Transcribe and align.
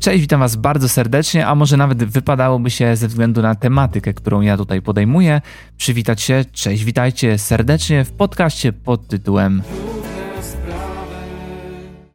Cześć, 0.00 0.20
witam 0.20 0.40
Was 0.40 0.56
bardzo 0.56 0.88
serdecznie, 0.88 1.46
a 1.46 1.54
może 1.54 1.76
nawet 1.76 2.04
wypadałoby 2.04 2.70
się 2.70 2.96
ze 2.96 3.08
względu 3.08 3.42
na 3.42 3.54
tematykę, 3.54 4.14
którą 4.14 4.40
ja 4.40 4.56
tutaj 4.56 4.82
podejmuję, 4.82 5.40
przywitać 5.76 6.22
się, 6.22 6.44
cześć, 6.52 6.84
witajcie 6.84 7.38
serdecznie 7.38 8.04
w 8.04 8.12
podcaście 8.12 8.72
pod 8.72 9.08
tytułem 9.08 9.62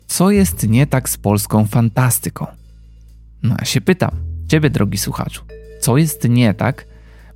Co 0.08 0.32
jest 0.32 0.70
nie 0.70 0.88
tak 0.88 1.10
z 1.10 1.18
polską 1.18 1.66
fantastyką? 1.66 2.48
No 3.44 3.56
ja 3.60 3.65
się 3.65 3.81
pytam, 3.81 4.12
Ciebie 4.47 4.70
drogi 4.70 4.97
słuchaczu, 4.97 5.42
co 5.81 5.97
jest 5.97 6.29
nie 6.29 6.54
tak? 6.54 6.86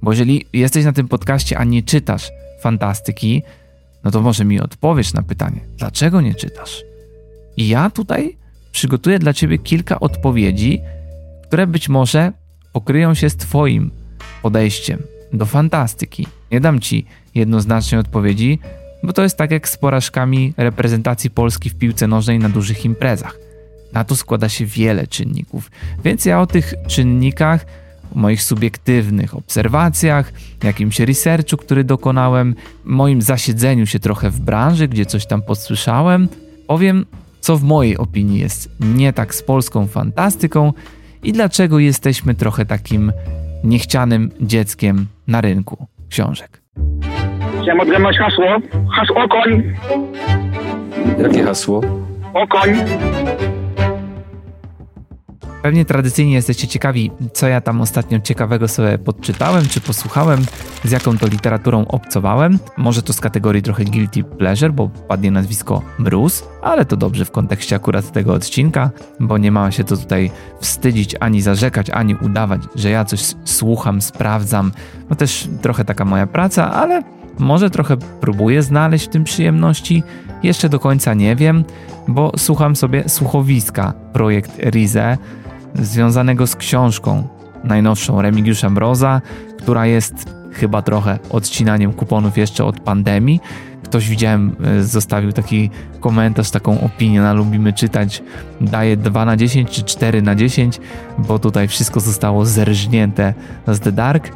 Bo 0.02 0.11
jeżeli 0.11 0.45
jesteś 0.54 0.86
na 0.86 0.93
tym 0.93 1.07
podcaście, 1.07 1.57
a 1.57 1.63
nie 1.63 1.84
czytasz 1.84 2.29
fantastyki, 2.61 3.43
no 4.04 4.11
to 4.11 4.21
może 4.21 4.45
mi 4.45 4.59
odpowiesz 4.59 5.13
na 5.13 5.21
pytanie, 5.21 5.59
dlaczego 5.77 6.21
nie 6.21 6.36
czytasz? 6.36 6.84
I 7.57 7.68
ja 7.68 7.89
tutaj 7.89 8.38
przygotuję 8.71 9.20
dla 9.20 9.33
Ciebie 9.33 9.57
kilka 9.57 9.99
odpowiedzi, 9.99 10.81
które 11.43 11.68
być 11.68 11.89
może 11.89 12.32
pokryją 12.73 13.14
się 13.14 13.29
z 13.29 13.36
Twoim 13.36 13.92
podejściem 14.42 15.04
do 15.33 15.45
fantastyki. 15.45 16.28
Nie 16.51 16.59
dam 16.59 16.79
Ci 16.79 17.05
jednoznacznej 17.36 18.01
odpowiedzi, 18.01 18.59
bo 19.04 19.14
to 19.14 19.23
jest 19.23 19.37
tak 19.37 19.51
jak 19.51 19.69
z 19.69 19.78
porażkami 19.78 20.54
reprezentacji 20.57 21.29
Polski 21.29 21.69
w 21.69 21.75
piłce 21.75 22.07
nożnej 22.07 22.39
na 22.39 22.50
dużych 22.50 22.86
imprezach. 22.86 23.37
Na 23.93 24.04
to 24.04 24.15
składa 24.15 24.50
się 24.50 24.65
wiele 24.65 25.07
czynników, 25.07 25.71
więc 26.04 26.25
ja 26.25 26.42
o 26.42 26.47
tych 26.47 26.73
czynnikach, 26.87 27.65
o 28.15 28.20
moich 28.20 28.43
subiektywnych 28.43 29.36
obserwacjach, 29.36 30.33
jakimś 30.64 31.00
researchu, 31.00 31.57
który 31.57 31.83
dokonałem, 31.83 32.56
moim 32.86 33.22
zasiedzeniu 33.22 33.86
się 33.86 34.00
trochę 34.00 34.30
w 34.30 34.39
branży, 34.39 34.88
gdzie 34.88 35.06
coś 35.06 35.25
tam 35.25 35.42
podsłyszałem, 35.42 36.28
powiem 36.67 37.06
co 37.39 37.58
w 37.58 37.64
mojej 37.64 37.98
opinii 37.98 38.39
jest 38.39 38.70
nie 38.80 39.14
tak 39.14 39.36
z 39.36 39.44
polską 39.44 39.88
fantastyką 39.88 40.73
i 41.23 41.34
dlaczego 41.34 41.80
jesteśmy 41.80 42.36
trochę 42.36 42.66
takim 42.66 43.12
niechcianym 43.64 44.31
dzieckiem 44.42 45.06
na 45.28 45.42
rynku 45.42 45.88
książek. 46.09 46.62
Chciałem 47.62 47.80
odgadnąć 47.80 48.18
hasło. 48.18 48.46
Hasło 48.96 49.23
okoń. 49.23 49.73
Jakie 51.23 51.44
hasło? 51.44 51.81
Okoń. 52.34 52.70
Pewnie 55.62 55.86
tradycyjnie 55.86 56.34
jesteście 56.34 56.68
ciekawi, 56.68 57.12
co 57.34 57.48
ja 57.48 57.62
tam 57.62 57.82
ostatnio 57.82 58.20
ciekawego 58.20 58.68
sobie 58.68 58.98
podczytałem, 58.98 59.68
czy 59.68 59.82
posłuchałem, 59.82 60.46
z 60.84 60.92
jaką 60.92 61.18
to 61.18 61.28
literaturą 61.28 61.86
obcowałem. 61.88 62.60
Może 62.78 63.02
to 63.02 63.14
z 63.14 63.20
kategorii 63.20 63.62
trochę 63.62 63.84
guilty 63.84 64.24
pleasure, 64.24 64.74
bo 64.74 64.90
padnie 65.08 65.32
nazwisko 65.32 65.82
Bruce, 66.00 66.44
ale 66.62 66.86
to 66.86 66.98
dobrze 66.98 67.26
w 67.26 67.32
kontekście 67.32 67.76
akurat 67.76 68.12
tego 68.12 68.34
odcinka, 68.34 68.90
bo 69.20 69.38
nie 69.38 69.52
ma 69.52 69.72
się 69.72 69.84
to 69.84 69.98
tutaj 69.98 70.32
wstydzić, 70.62 71.16
ani 71.20 71.42
zarzekać, 71.42 71.90
ani 71.90 72.16
udawać, 72.16 72.62
że 72.76 72.90
ja 72.90 73.06
coś 73.06 73.22
słucham, 73.46 74.02
sprawdzam. 74.02 74.72
No 75.10 75.16
też 75.16 75.48
trochę 75.62 75.86
taka 75.86 76.06
moja 76.06 76.28
praca, 76.28 76.72
ale 76.72 77.04
może 77.40 77.70
trochę 77.70 77.98
próbuję 78.22 78.64
znaleźć 78.64 79.06
w 79.06 79.10
tym 79.10 79.24
przyjemności. 79.24 80.04
Jeszcze 80.44 80.70
do 80.70 80.80
końca 80.80 81.14
nie 81.14 81.36
wiem, 81.36 81.64
bo 82.08 82.32
słucham 82.38 82.76
sobie 82.76 83.10
słuchowiska 83.10 83.94
projekt 84.14 84.60
Rize 84.60 85.18
związanego 85.75 86.48
z 86.48 86.56
książką 86.56 87.28
najnowszą 87.64 88.22
Remigiusza 88.22 88.70
Mroza, 88.70 89.22
która 89.59 89.86
jest 89.86 90.39
chyba 90.52 90.81
trochę 90.81 91.20
odcinaniem 91.30 91.94
kuponów 91.94 92.38
jeszcze 92.38 92.66
od 92.66 92.80
pandemii. 92.80 93.39
Ktoś 93.84 94.09
widziałem, 94.09 94.56
e, 94.64 94.84
zostawił 94.84 95.31
taki 95.31 95.70
komentarz, 96.00 96.52
taką 96.52 96.81
opinię 96.81 97.22
na 97.22 97.34
Lubimy 97.34 97.73
Czytać, 97.73 98.23
daje 98.62 98.97
2 98.97 99.25
na 99.25 99.38
10 99.38 99.70
czy 99.70 99.84
4 99.84 100.22
na 100.22 100.36
10, 100.36 100.80
bo 101.17 101.40
tutaj 101.40 101.67
wszystko 101.67 102.00
zostało 102.00 102.45
zerżnięte 102.45 103.34
z 103.67 103.80
The 103.80 103.92
Dark. 103.92 104.31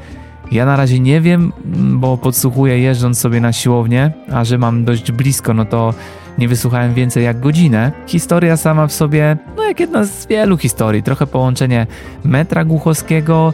Ja 0.51 0.65
na 0.65 0.75
razie 0.75 0.99
nie 0.99 1.21
wiem, 1.21 1.51
bo 1.75 2.17
podsłuchuję 2.17 2.79
jeżdżąc 2.79 3.19
sobie 3.19 3.41
na 3.41 3.53
siłownię, 3.53 4.11
a 4.31 4.43
że 4.43 4.57
mam 4.57 4.85
dość 4.85 5.11
blisko, 5.11 5.53
no 5.53 5.65
to 5.65 5.93
nie 6.37 6.47
wysłuchałem 6.47 6.93
więcej 6.93 7.23
jak 7.23 7.39
godzinę. 7.39 7.91
Historia 8.07 8.57
sama 8.57 8.87
w 8.87 8.93
sobie, 8.93 9.37
no 9.57 9.63
jak 9.63 9.79
jedna 9.79 10.03
z 10.05 10.27
wielu 10.27 10.57
historii, 10.57 11.03
trochę 11.03 11.27
połączenie 11.27 11.87
metra 12.23 12.65
głuchowskiego, 12.65 13.53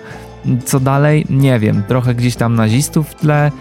co 0.66 0.80
dalej, 0.80 1.26
nie 1.30 1.60
wiem, 1.60 1.84
trochę 1.88 2.16
gdzieś 2.16 2.36
tam 2.36 2.56
nazistów 2.56 3.10
w 3.10 3.16
tle, 3.16 3.52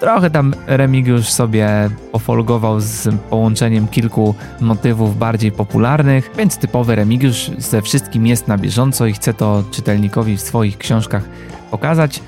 trochę 0.00 0.30
tam 0.30 0.54
Remigiusz 0.66 1.28
sobie 1.28 1.90
pofolgował 2.12 2.80
z 2.80 3.08
połączeniem 3.30 3.88
kilku 3.88 4.34
motywów 4.60 5.18
bardziej 5.18 5.52
popularnych, 5.52 6.30
więc 6.38 6.56
typowy 6.56 6.94
Remigiusz 6.94 7.50
ze 7.58 7.82
wszystkim 7.82 8.26
jest 8.26 8.48
na 8.48 8.58
bieżąco 8.58 9.06
i 9.06 9.12
chce 9.12 9.34
to 9.34 9.62
czytelnikowi 9.70 10.36
w 10.36 10.40
swoich 10.40 10.78
książkach 10.78 11.22
pokazać. 11.70 12.22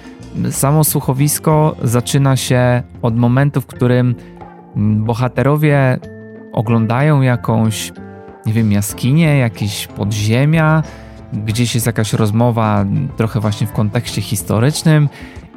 Samo 0.51 0.85
słuchowisko 0.85 1.77
zaczyna 1.83 2.37
się 2.37 2.83
od 3.03 3.17
momentu, 3.17 3.61
w 3.61 3.67
którym 3.67 4.15
bohaterowie 4.77 5.99
oglądają 6.53 7.21
jakąś, 7.21 7.93
nie 8.47 8.53
wiem, 8.53 8.73
jaskinię, 8.73 9.39
jakieś 9.39 9.87
podziemia, 9.87 10.83
gdzieś 11.33 11.75
jest 11.75 11.87
jakaś 11.87 12.13
rozmowa, 12.13 12.85
trochę 13.17 13.41
właśnie 13.41 13.67
w 13.67 13.73
kontekście 13.73 14.23
historycznym, 14.23 15.09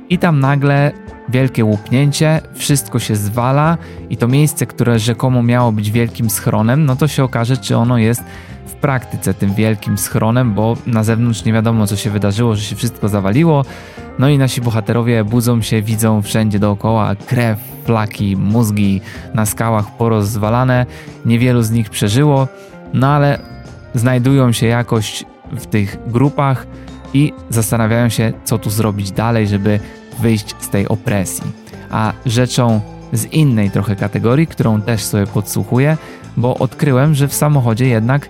i 0.09 0.17
tam 0.17 0.39
nagle 0.39 0.91
wielkie 1.29 1.66
łupnięcie, 1.66 2.41
wszystko 2.53 2.99
się 2.99 3.16
zwala, 3.16 3.77
i 4.09 4.17
to 4.17 4.27
miejsce, 4.27 4.66
które 4.66 4.99
rzekomo 4.99 5.43
miało 5.43 5.71
być 5.71 5.91
wielkim 5.91 6.29
schronem, 6.29 6.85
no 6.85 6.95
to 6.95 7.07
się 7.07 7.23
okaże, 7.23 7.57
czy 7.57 7.77
ono 7.77 7.97
jest 7.97 8.23
w 8.66 8.73
praktyce 8.73 9.33
tym 9.33 9.53
wielkim 9.53 9.97
schronem, 9.97 10.53
bo 10.53 10.77
na 10.88 11.03
zewnątrz 11.03 11.45
nie 11.45 11.53
wiadomo, 11.53 11.88
co 11.88 11.95
się 11.95 12.09
wydarzyło, 12.09 12.55
że 12.55 12.61
się 12.61 12.75
wszystko 12.75 13.09
zawaliło. 13.09 13.66
No 14.19 14.29
i 14.29 14.38
nasi 14.38 14.61
bohaterowie 14.61 15.23
budzą 15.23 15.61
się, 15.61 15.81
widzą 15.81 16.22
wszędzie 16.22 16.59
dookoła 16.59 17.16
krew, 17.16 17.59
flaki, 17.85 18.37
mózgi 18.37 19.01
na 19.33 19.45
skałach 19.45 19.97
porozwalane. 19.97 20.85
Niewielu 21.25 21.61
z 21.61 21.72
nich 21.72 21.89
przeżyło, 21.89 22.47
no 22.93 23.07
ale 23.07 23.39
znajdują 23.93 24.51
się 24.51 24.67
jakoś 24.67 25.23
w 25.51 25.66
tych 25.66 25.97
grupach 26.07 26.67
i 27.16 27.34
zastanawiają 27.50 28.09
się, 28.09 28.34
co 28.44 28.58
tu 28.58 28.70
zrobić 28.70 29.12
dalej, 29.12 29.48
żeby 29.48 29.80
wyjść 30.20 30.56
z 30.59 30.70
tej 30.70 30.88
opresji. 30.88 31.52
A 31.92 32.14
rzeczą 32.26 32.81
z 33.14 33.26
innej 33.26 33.72
trochę 33.72 33.96
kategorii, 33.96 34.48
którą 34.48 34.81
też 34.81 35.03
sobie 35.03 35.28
podsłuchuję, 35.28 35.98
bo 36.38 36.58
odkryłem, 36.58 37.16
że 37.16 37.28
w 37.28 37.34
samochodzie 37.34 37.88
jednak 37.88 38.30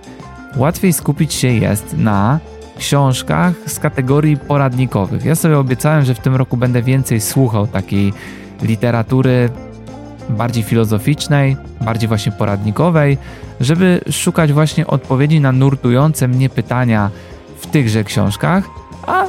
łatwiej 0.56 0.92
skupić 0.92 1.34
się 1.34 1.48
jest 1.48 1.96
na 1.98 2.40
książkach 2.78 3.54
z 3.66 3.78
kategorii 3.78 4.36
poradnikowych. 4.36 5.24
Ja 5.24 5.34
sobie 5.34 5.58
obiecałem, 5.58 6.04
że 6.04 6.14
w 6.14 6.20
tym 6.20 6.36
roku 6.36 6.56
będę 6.56 6.82
więcej 6.82 7.20
słuchał 7.20 7.66
takiej 7.66 8.12
literatury 8.62 9.50
bardziej 10.28 10.62
filozoficznej, 10.62 11.56
bardziej 11.80 12.08
właśnie 12.08 12.32
poradnikowej, 12.32 13.18
żeby 13.60 14.00
szukać 14.10 14.52
właśnie 14.52 14.86
odpowiedzi 14.86 15.40
na 15.40 15.52
nurtujące 15.52 16.28
mnie 16.28 16.48
pytania 16.48 17.10
w 17.56 17.66
tychże 17.66 18.04
książkach, 18.04 18.64
a 19.06 19.24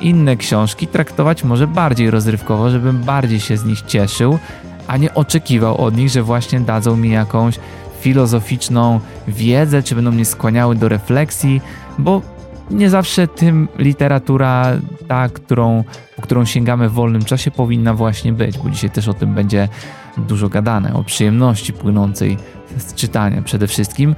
inne 0.00 0.36
książki 0.36 0.86
traktować 0.86 1.44
może 1.44 1.66
bardziej 1.66 2.10
rozrywkowo, 2.10 2.70
żebym 2.70 2.98
bardziej 2.98 3.40
się 3.40 3.56
z 3.56 3.64
nich 3.64 3.82
cieszył, 3.82 4.38
a 4.86 4.96
nie 4.96 5.14
oczekiwał 5.14 5.80
od 5.80 5.96
nich, 5.96 6.08
że 6.08 6.22
właśnie 6.22 6.60
dadzą 6.60 6.96
mi 6.96 7.10
jakąś 7.10 7.58
filozoficzną 8.00 9.00
wiedzę, 9.28 9.82
czy 9.82 9.94
będą 9.94 10.12
mnie 10.12 10.24
skłaniały 10.24 10.76
do 10.76 10.88
refleksji, 10.88 11.60
bo 11.98 12.22
nie 12.70 12.90
zawsze 12.90 13.28
tym 13.28 13.68
literatura, 13.78 14.66
ta, 15.08 15.28
którą, 15.28 15.84
po 16.16 16.22
którą 16.22 16.44
sięgamy 16.44 16.88
w 16.88 16.92
wolnym 16.92 17.24
czasie, 17.24 17.50
powinna 17.50 17.94
właśnie 17.94 18.32
być, 18.32 18.58
bo 18.58 18.70
dzisiaj 18.70 18.90
też 18.90 19.08
o 19.08 19.14
tym 19.14 19.34
będzie 19.34 19.68
dużo 20.16 20.48
gadane, 20.48 20.94
o 20.94 21.04
przyjemności 21.04 21.72
płynącej 21.72 22.36
z 22.76 22.94
czytania 22.94 23.42
przede 23.42 23.66
wszystkim. 23.66 24.14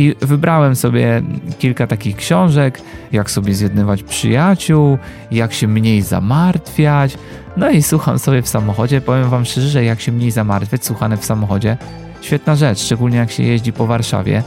I 0.00 0.14
wybrałem 0.20 0.76
sobie 0.76 1.22
kilka 1.58 1.86
takich 1.86 2.16
książek, 2.16 2.82
jak 3.12 3.30
sobie 3.30 3.54
zjednywać 3.54 4.02
przyjaciół, 4.02 4.98
jak 5.30 5.52
się 5.52 5.68
mniej 5.68 6.02
zamartwiać. 6.02 7.18
No 7.56 7.70
i 7.70 7.82
słucham 7.82 8.18
sobie 8.18 8.42
w 8.42 8.48
samochodzie. 8.48 9.00
Powiem 9.00 9.30
Wam 9.30 9.44
szczerze, 9.44 9.68
że 9.68 9.84
jak 9.84 10.00
się 10.00 10.12
mniej 10.12 10.30
zamartwiać, 10.30 10.84
słuchane 10.84 11.16
w 11.16 11.24
samochodzie, 11.24 11.76
świetna 12.20 12.56
rzecz, 12.56 12.78
szczególnie 12.78 13.16
jak 13.16 13.30
się 13.30 13.42
jeździ 13.42 13.72
po 13.72 13.86
Warszawie 13.86 14.42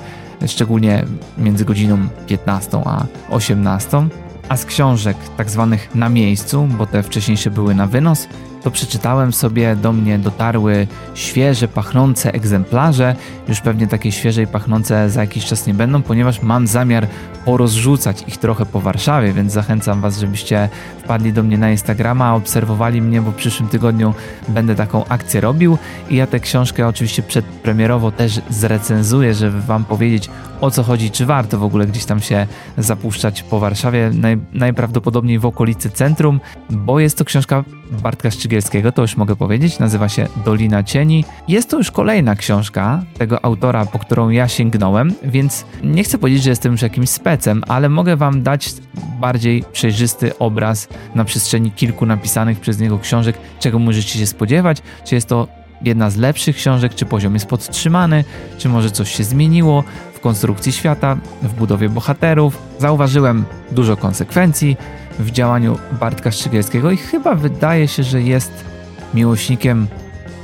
szczególnie 0.45 1.06
między 1.38 1.66
godziną 1.66 1.98
15 2.27 2.81
a 2.86 3.06
18. 3.30 4.07
A 4.50 4.57
z 4.57 4.66
książek 4.66 5.18
tak 5.38 5.50
zwanych 5.50 5.95
na 5.95 6.10
miejscu, 6.10 6.68
bo 6.77 6.86
te 6.86 7.04
wcześniejsze 7.04 7.51
były 7.51 7.75
na 7.75 7.88
wynos, 7.88 8.27
to 8.68 8.72
przeczytałem 8.72 9.34
sobie, 9.34 9.75
do 9.75 9.94
mnie 9.94 10.19
dotarły 10.19 10.88
świeże, 11.14 11.68
pachnące 11.68 12.34
egzemplarze. 12.34 13.16
Już 13.48 13.62
pewnie 13.62 13.88
takie 13.88 14.12
świeże 14.12 14.44
i 14.44 14.48
pachnące 14.48 15.10
za 15.10 15.22
jakiś 15.22 15.46
czas 15.46 15.68
nie 15.68 15.74
będą, 15.74 16.02
ponieważ 16.02 16.42
mam 16.42 16.68
zamiar 16.68 17.08
porozrzucać 17.46 18.24
ich 18.28 18.38
trochę 18.38 18.66
po 18.66 18.81
Warszawie, 18.81 19.34
więc 19.34 19.54
zachęcam 19.54 20.02
Was, 20.02 20.19
żebyście 20.19 20.69
wpadli 21.04 21.34
do 21.34 21.44
mnie 21.44 21.58
na 21.58 21.72
Instagrama, 21.72 22.36
obserwowali 22.36 23.02
mnie, 23.02 23.22
bo 23.22 23.31
w 23.31 23.36
przyszłym 23.36 23.69
tygodniu 23.69 24.14
będę 24.48 24.75
taką 24.75 25.06
akcję 25.06 25.42
robił 25.42 25.78
i 26.10 26.16
ja 26.16 26.28
tę 26.28 26.40
książkę 26.40 26.88
oczywiście 26.88 27.24
przedpremierowo 27.24 28.12
też 28.12 28.42
zrecenzuję, 28.50 29.34
żeby 29.34 29.62
Wam 29.62 29.86
powiedzieć 29.86 30.30
o 30.62 30.72
co 30.72 30.84
chodzi, 30.84 31.12
czy 31.12 31.25
warto 31.25 31.60
w 31.60 31.64
ogóle 31.64 31.88
gdzieś 31.88 32.06
tam 32.06 32.19
się 32.19 32.48
zapuszczać 32.78 33.44
po 33.44 33.60
Warszawie, 33.60 34.12
naj, 34.14 34.38
najprawdopodobniej 34.54 35.40
w 35.40 35.46
okolicy 35.46 35.90
centrum, 35.90 36.40
bo 36.69 37.00
jest 37.00 37.18
to 37.18 37.25
książka 37.25 37.64
Bartka 37.92 38.31
Szczygielskiego, 38.57 38.92
to 38.92 39.01
już 39.01 39.18
mogę 39.18 39.36
powiedzieć, 39.36 39.80
nazywa 39.80 40.09
się 40.09 40.27
Dolina 40.45 40.83
Cieni. 40.83 41.25
Jest 41.48 41.69
to 41.69 41.77
już 41.77 41.92
kolejna 41.92 42.36
książka 42.36 43.04
tego 43.18 43.45
autora, 43.45 43.86
po 43.86 44.00
którą 44.00 44.30
ja 44.30 44.48
sięgnąłem, 44.48 45.13
więc 45.24 45.65
nie 45.83 46.04
chcę 46.04 46.18
powiedzieć, 46.18 46.44
że 46.44 46.50
jestem 46.50 46.71
już 46.71 46.81
jakimś 46.81 47.09
specem, 47.09 47.63
ale 47.68 47.89
mogę 47.89 48.15
Wam 48.15 48.44
dać 48.44 48.74
bardziej 49.19 49.63
przejrzysty 49.71 50.38
obraz 50.38 50.88
na 51.15 51.25
przestrzeni 51.25 51.71
kilku 51.71 52.06
napisanych 52.06 52.59
przez 52.59 52.80
niego 52.80 53.00
książek, 53.00 53.38
czego 53.59 53.80
możecie 53.80 54.19
się 54.19 54.27
spodziewać, 54.27 54.77
czy 55.06 55.15
jest 55.15 55.27
to 55.27 55.48
jedna 55.81 56.09
z 56.09 56.15
lepszych 56.15 56.56
książek, 56.56 56.95
czy 56.95 57.06
poziom 57.06 57.33
jest 57.33 57.45
podtrzymany, 57.45 58.24
czy 58.57 58.69
może 58.69 58.92
coś 58.92 59.15
się 59.15 59.24
zmieniło 59.24 59.83
w 60.13 60.19
konstrukcji 60.19 60.71
świata, 60.71 61.18
w 61.42 61.54
budowie 61.54 61.89
bohaterów. 61.89 62.57
Zauważyłem 62.80 63.45
dużo 63.71 63.98
konsekwencji 63.98 64.77
w 65.19 65.31
działaniu 65.31 65.78
Bartka 66.00 66.31
Szczygielskiego 66.31 66.92
i 66.92 66.98
chyba 66.98 67.36
wydaje 67.36 67.88
się, 67.88 68.04
że 68.04 68.22
jest 68.22 68.66
miłośnikiem 69.14 69.88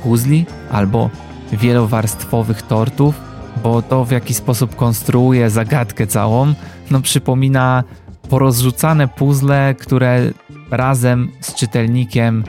puzli 0.02 0.46
albo 0.72 1.10
wielowarstwowych 1.52 2.62
tortów, 2.62 3.20
bo 3.62 3.82
to 3.82 4.04
w 4.04 4.10
jaki 4.10 4.34
sposób 4.34 4.76
konstruuje 4.76 5.50
zagadkę 5.50 6.06
całą, 6.06 6.54
no 6.90 7.00
przypomina 7.00 7.84
porozrzucane 8.28 9.08
puzzle, 9.08 9.74
które 9.74 10.20
razem 10.70 11.30
z 11.40 11.54
czytelnikiem 11.54 12.44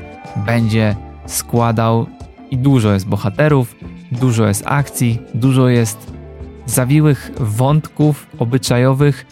będzie 0.45 0.95
składał. 1.25 2.05
I 2.51 2.57
dużo 2.57 2.93
jest 2.93 3.07
bohaterów, 3.07 3.75
dużo 4.11 4.47
jest 4.47 4.63
akcji, 4.65 5.21
dużo 5.33 5.69
jest 5.69 6.13
zawiłych 6.65 7.31
wątków 7.39 8.27
obyczajowych, 8.39 9.25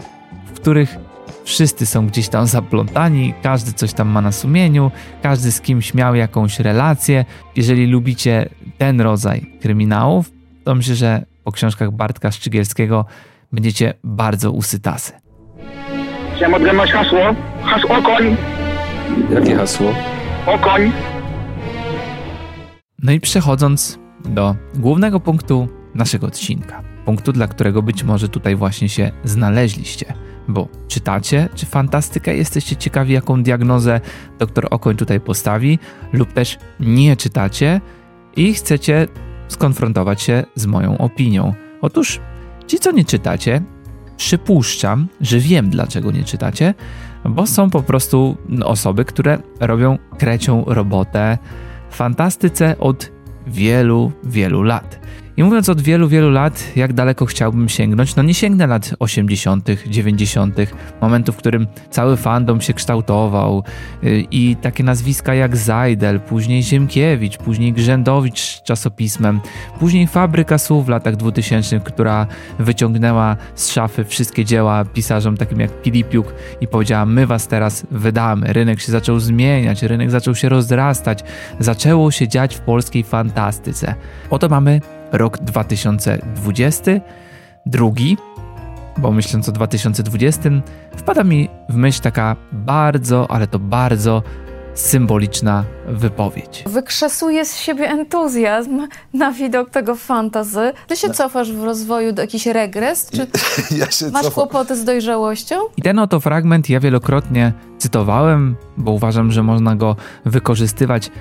w 0.45 0.51
których 0.51 0.97
wszyscy 1.43 1.85
są 1.85 2.07
gdzieś 2.07 2.29
tam 2.29 2.47
zaplątani, 2.47 3.33
każdy 3.43 3.73
coś 3.73 3.93
tam 3.93 4.07
ma 4.07 4.21
na 4.21 4.31
sumieniu, 4.31 4.91
każdy 5.21 5.51
z 5.51 5.61
kimś 5.61 5.93
miał 5.93 6.15
jakąś 6.15 6.59
relację. 6.59 7.25
Jeżeli 7.55 7.87
lubicie 7.87 8.49
ten 8.77 9.01
rodzaj 9.01 9.57
kryminałów, 9.61 10.31
to 10.63 10.75
myślę, 10.75 10.95
że 10.95 11.25
po 11.43 11.51
książkach 11.51 11.91
Bartka 11.91 12.31
Szczygielskiego 12.31 13.05
będziecie 13.51 13.93
bardzo 14.03 14.51
usytasy. 14.51 15.13
Chciałem 16.35 16.53
odgadnąć 16.53 16.91
hasło. 16.91 17.35
Hasło 17.63 18.01
koń. 18.01 18.35
Jakie 19.33 19.55
hasło? 19.55 19.93
Okoń. 20.45 20.91
No 23.03 23.11
i 23.11 23.19
przechodząc 23.19 23.99
do 24.25 24.55
głównego 24.75 25.19
punktu 25.19 25.67
naszego 25.95 26.27
odcinka. 26.27 26.83
Punktu, 27.05 27.31
dla 27.31 27.47
którego 27.47 27.81
być 27.81 28.03
może 28.03 28.29
tutaj 28.29 28.55
właśnie 28.55 28.89
się 28.89 29.11
znaleźliście. 29.23 30.13
Bo 30.47 30.67
czytacie, 30.87 31.49
czy 31.55 31.65
fantastykę, 31.65 32.37
jesteście 32.37 32.75
ciekawi, 32.75 33.13
jaką 33.13 33.43
diagnozę 33.43 34.01
dr 34.39 34.67
Okoń 34.71 34.95
tutaj 34.95 35.19
postawi, 35.19 35.79
lub 36.13 36.33
też 36.33 36.57
nie 36.79 37.17
czytacie 37.17 37.81
i 38.35 38.53
chcecie 38.53 39.07
skonfrontować 39.47 40.21
się 40.21 40.43
z 40.55 40.65
moją 40.65 40.97
opinią. 40.97 41.53
Otóż 41.81 42.19
ci, 42.67 42.79
co 42.79 42.91
nie 42.91 43.05
czytacie, 43.05 43.61
przypuszczam, 44.17 45.07
że 45.21 45.39
wiem, 45.39 45.69
dlaczego 45.69 46.11
nie 46.11 46.23
czytacie, 46.23 46.73
bo 47.25 47.47
są 47.47 47.69
po 47.69 47.83
prostu 47.83 48.37
osoby, 48.65 49.05
które 49.05 49.37
robią 49.59 49.97
krecią 50.17 50.63
robotę 50.67 51.37
fantastyce 51.89 52.79
od 52.79 53.11
wielu, 53.47 54.11
wielu 54.23 54.63
lat. 54.63 54.99
I 55.37 55.43
mówiąc 55.43 55.69
od 55.69 55.81
wielu, 55.81 56.07
wielu 56.07 56.29
lat, 56.29 56.63
jak 56.75 56.93
daleko 56.93 57.25
chciałbym 57.25 57.69
sięgnąć, 57.69 58.15
no 58.15 58.23
nie 58.23 58.33
sięgnę 58.33 58.67
lat 58.67 58.95
80., 58.99 59.69
90., 59.87 60.57
momentu, 61.01 61.33
w 61.33 61.37
którym 61.37 61.67
cały 61.89 62.17
fandom 62.17 62.61
się 62.61 62.73
kształtował 62.73 63.63
yy, 64.03 64.23
i 64.31 64.55
takie 64.55 64.83
nazwiska 64.83 65.33
jak 65.33 65.57
Zajdel, 65.57 66.19
później 66.19 66.63
Ziemkiewicz, 66.63 67.37
później 67.37 67.73
Grzędowicz 67.73 68.39
z 68.39 68.63
czasopismem, 68.63 69.41
później 69.79 70.07
Fabryka 70.07 70.57
Słów 70.57 70.85
w 70.85 70.89
latach 70.89 71.15
2000, 71.15 71.79
która 71.79 72.27
wyciągnęła 72.59 73.37
z 73.55 73.71
szafy 73.71 74.03
wszystkie 74.03 74.45
dzieła 74.45 74.85
pisarzom 74.85 75.37
takim 75.37 75.59
jak 75.59 75.81
Pilipiuk 75.81 76.33
i 76.61 76.67
powiedziała: 76.67 77.05
My 77.05 77.27
was 77.27 77.47
teraz 77.47 77.85
wydamy. 77.91 78.53
Rynek 78.53 78.81
się 78.81 78.91
zaczął 78.91 79.19
zmieniać, 79.19 79.83
rynek 79.83 80.11
zaczął 80.11 80.35
się 80.35 80.49
rozrastać, 80.49 81.23
zaczęło 81.59 82.11
się 82.11 82.27
dziać 82.27 82.55
w 82.55 82.59
polskiej 82.59 83.03
fantastyce. 83.03 83.95
Oto 84.29 84.49
mamy 84.49 84.81
rok 85.13 85.37
2020, 85.37 86.91
drugi, 87.65 88.17
bo 88.97 89.11
myśląc 89.11 89.49
o 89.49 89.51
2020, 89.51 90.49
wpada 90.97 91.23
mi 91.23 91.49
w 91.69 91.75
myśl 91.75 92.01
taka 92.01 92.35
bardzo, 92.51 93.31
ale 93.31 93.47
to 93.47 93.59
bardzo 93.59 94.23
symboliczna 94.73 95.63
wypowiedź. 95.87 96.63
Wykrzesuje 96.67 97.45
z 97.45 97.57
siebie 97.57 97.89
entuzjazm 97.89 98.87
na 99.13 99.31
widok 99.31 99.69
tego 99.69 99.95
fantazy. 99.95 100.73
Ty 100.87 100.95
się 100.95 101.09
cofasz 101.09 101.51
w 101.51 101.63
rozwoju 101.63 102.13
do 102.13 102.21
jakiś 102.21 102.45
regres? 102.45 103.09
Czy 103.11 103.27
Ja 103.79 103.91
się 103.91 104.05
masz 104.09 104.23
cofam. 104.23 104.33
kłopoty 104.33 104.75
z 104.75 104.83
dojrzałością? 104.83 105.55
I 105.77 105.81
ten 105.81 105.99
oto 105.99 106.19
fragment 106.19 106.69
ja 106.69 106.79
wielokrotnie 106.79 107.53
cytowałem, 107.77 108.55
bo 108.77 108.91
uważam, 108.91 109.31
że 109.31 109.43
można 109.43 109.75
go 109.75 109.95
wykorzystywać 110.25 111.11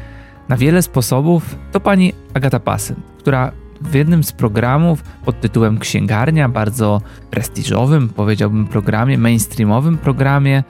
na 0.49 0.57
wiele 0.57 0.83
sposobów. 0.83 1.43
To 1.73 1.81
pani 1.81 2.13
Agata 2.35 2.61
Pasen, 2.61 2.97
która 3.19 3.53
w 3.85 3.95
jednym 3.95 4.25
z 4.25 4.33
programów 4.33 5.03
pod 5.25 5.41
tytułem 5.41 5.79
Księgarnia, 5.79 6.49
bardzo 6.49 7.01
prestiżowym, 7.31 8.09
powiedziałbym 8.09 8.67
programie, 8.67 9.19
mainstreamowym 9.19 9.99
programie, 9.99 10.65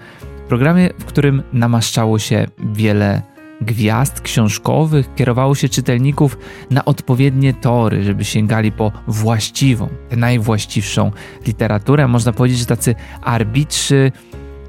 programie, 0.48 0.90
w 0.98 1.04
którym 1.04 1.42
namaszczało 1.52 2.18
się 2.18 2.46
wiele 2.58 3.22
gwiazd 3.60 4.20
książkowych, 4.20 5.14
kierowało 5.14 5.54
się 5.54 5.68
czytelników 5.68 6.38
na 6.70 6.84
odpowiednie 6.84 7.54
tory, 7.54 8.04
żeby 8.04 8.24
sięgali 8.24 8.72
po 8.72 8.92
właściwą, 9.06 9.88
najwłaściwszą 10.16 11.12
literaturę. 11.46 12.08
Można 12.08 12.32
powiedzieć, 12.32 12.58
że 12.58 12.66
tacy 12.66 12.94
arbitrzy 13.22 14.12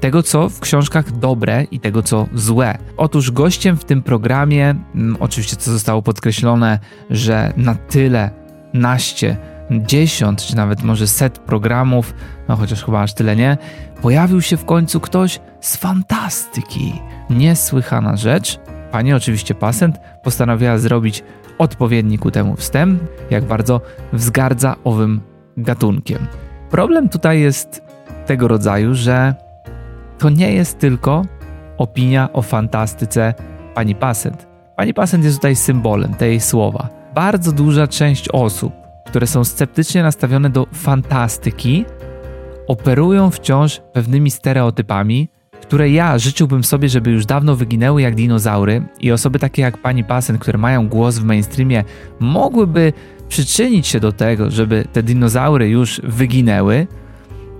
tego, 0.00 0.22
co 0.22 0.48
w 0.48 0.60
książkach 0.60 1.18
dobre 1.18 1.64
i 1.70 1.80
tego, 1.80 2.02
co 2.02 2.26
złe. 2.34 2.78
Otóż 2.96 3.30
gościem 3.30 3.76
w 3.76 3.84
tym 3.84 4.02
programie, 4.02 4.74
mm, 4.94 5.16
oczywiście 5.20 5.56
co 5.56 5.72
zostało 5.72 6.02
podkreślone, 6.02 6.78
że 7.10 7.52
na 7.56 7.74
tyle 7.74 8.30
naście, 8.74 9.36
dziesiąt, 9.70 10.42
czy 10.42 10.56
nawet 10.56 10.82
może 10.82 11.06
set 11.06 11.38
programów, 11.38 12.14
no 12.48 12.56
chociaż 12.56 12.84
chyba 12.84 13.02
aż 13.02 13.14
tyle 13.14 13.36
nie, 13.36 13.58
pojawił 14.02 14.40
się 14.40 14.56
w 14.56 14.64
końcu 14.64 15.00
ktoś 15.00 15.40
z 15.60 15.76
fantastyki. 15.76 16.92
Niesłychana 17.30 18.16
rzecz. 18.16 18.58
Pani 18.92 19.12
oczywiście 19.12 19.54
Pasent 19.54 19.96
postanowiła 20.22 20.78
zrobić 20.78 21.24
odpowiedni 21.58 22.18
ku 22.18 22.30
temu 22.30 22.56
wstęp, 22.56 23.02
jak 23.30 23.44
bardzo 23.44 23.80
wzgardza 24.12 24.76
owym 24.84 25.20
gatunkiem. 25.56 26.26
Problem 26.70 27.08
tutaj 27.08 27.40
jest 27.40 27.82
tego 28.26 28.48
rodzaju, 28.48 28.94
że 28.94 29.34
to 30.24 30.30
nie 30.30 30.52
jest 30.52 30.78
tylko 30.78 31.24
opinia 31.78 32.32
o 32.32 32.42
fantastyce 32.42 33.34
pani 33.74 33.94
Pasent. 33.94 34.46
Pani 34.76 34.94
Pasent 34.94 35.24
jest 35.24 35.36
tutaj 35.36 35.56
symbolem 35.56 36.14
tej 36.14 36.40
słowa. 36.40 36.88
Bardzo 37.14 37.52
duża 37.52 37.86
część 37.86 38.28
osób, 38.28 38.72
które 39.06 39.26
są 39.26 39.44
sceptycznie 39.44 40.02
nastawione 40.02 40.50
do 40.50 40.66
fantastyki, 40.72 41.84
operują 42.66 43.30
wciąż 43.30 43.80
pewnymi 43.92 44.30
stereotypami, 44.30 45.28
które 45.62 45.90
ja 45.90 46.18
życzyłbym 46.18 46.64
sobie, 46.64 46.88
żeby 46.88 47.10
już 47.10 47.26
dawno 47.26 47.56
wyginęły 47.56 48.02
jak 48.02 48.14
dinozaury 48.14 48.82
i 49.00 49.12
osoby 49.12 49.38
takie 49.38 49.62
jak 49.62 49.78
pani 49.78 50.04
Pasen, 50.04 50.38
które 50.38 50.58
mają 50.58 50.88
głos 50.88 51.18
w 51.18 51.24
mainstreamie, 51.24 51.84
mogłyby 52.20 52.92
przyczynić 53.28 53.86
się 53.86 54.00
do 54.00 54.12
tego, 54.12 54.50
żeby 54.50 54.84
te 54.92 55.02
dinozaury 55.02 55.68
już 55.68 56.00
wyginęły, 56.04 56.86